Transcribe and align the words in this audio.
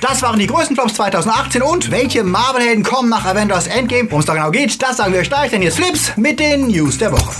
Das 0.00 0.22
waren 0.22 0.38
die 0.38 0.46
größten 0.46 0.76
Flops 0.76 0.94
2018 0.94 1.62
und 1.62 1.90
welche 1.90 2.22
Marvel-Helden 2.22 2.84
kommen 2.84 3.08
nach 3.08 3.24
Avengers 3.24 3.66
Endgame? 3.66 4.10
Worum 4.10 4.20
es 4.20 4.26
da 4.26 4.34
genau 4.34 4.50
geht, 4.50 4.82
das 4.82 4.98
sagen 4.98 5.12
wir 5.12 5.20
euch 5.20 5.28
gleich, 5.28 5.50
denn 5.50 5.62
ist 5.62 5.76
Flips 5.76 6.12
mit 6.16 6.38
den 6.38 6.68
News 6.68 6.98
der 6.98 7.12
Woche. 7.12 7.32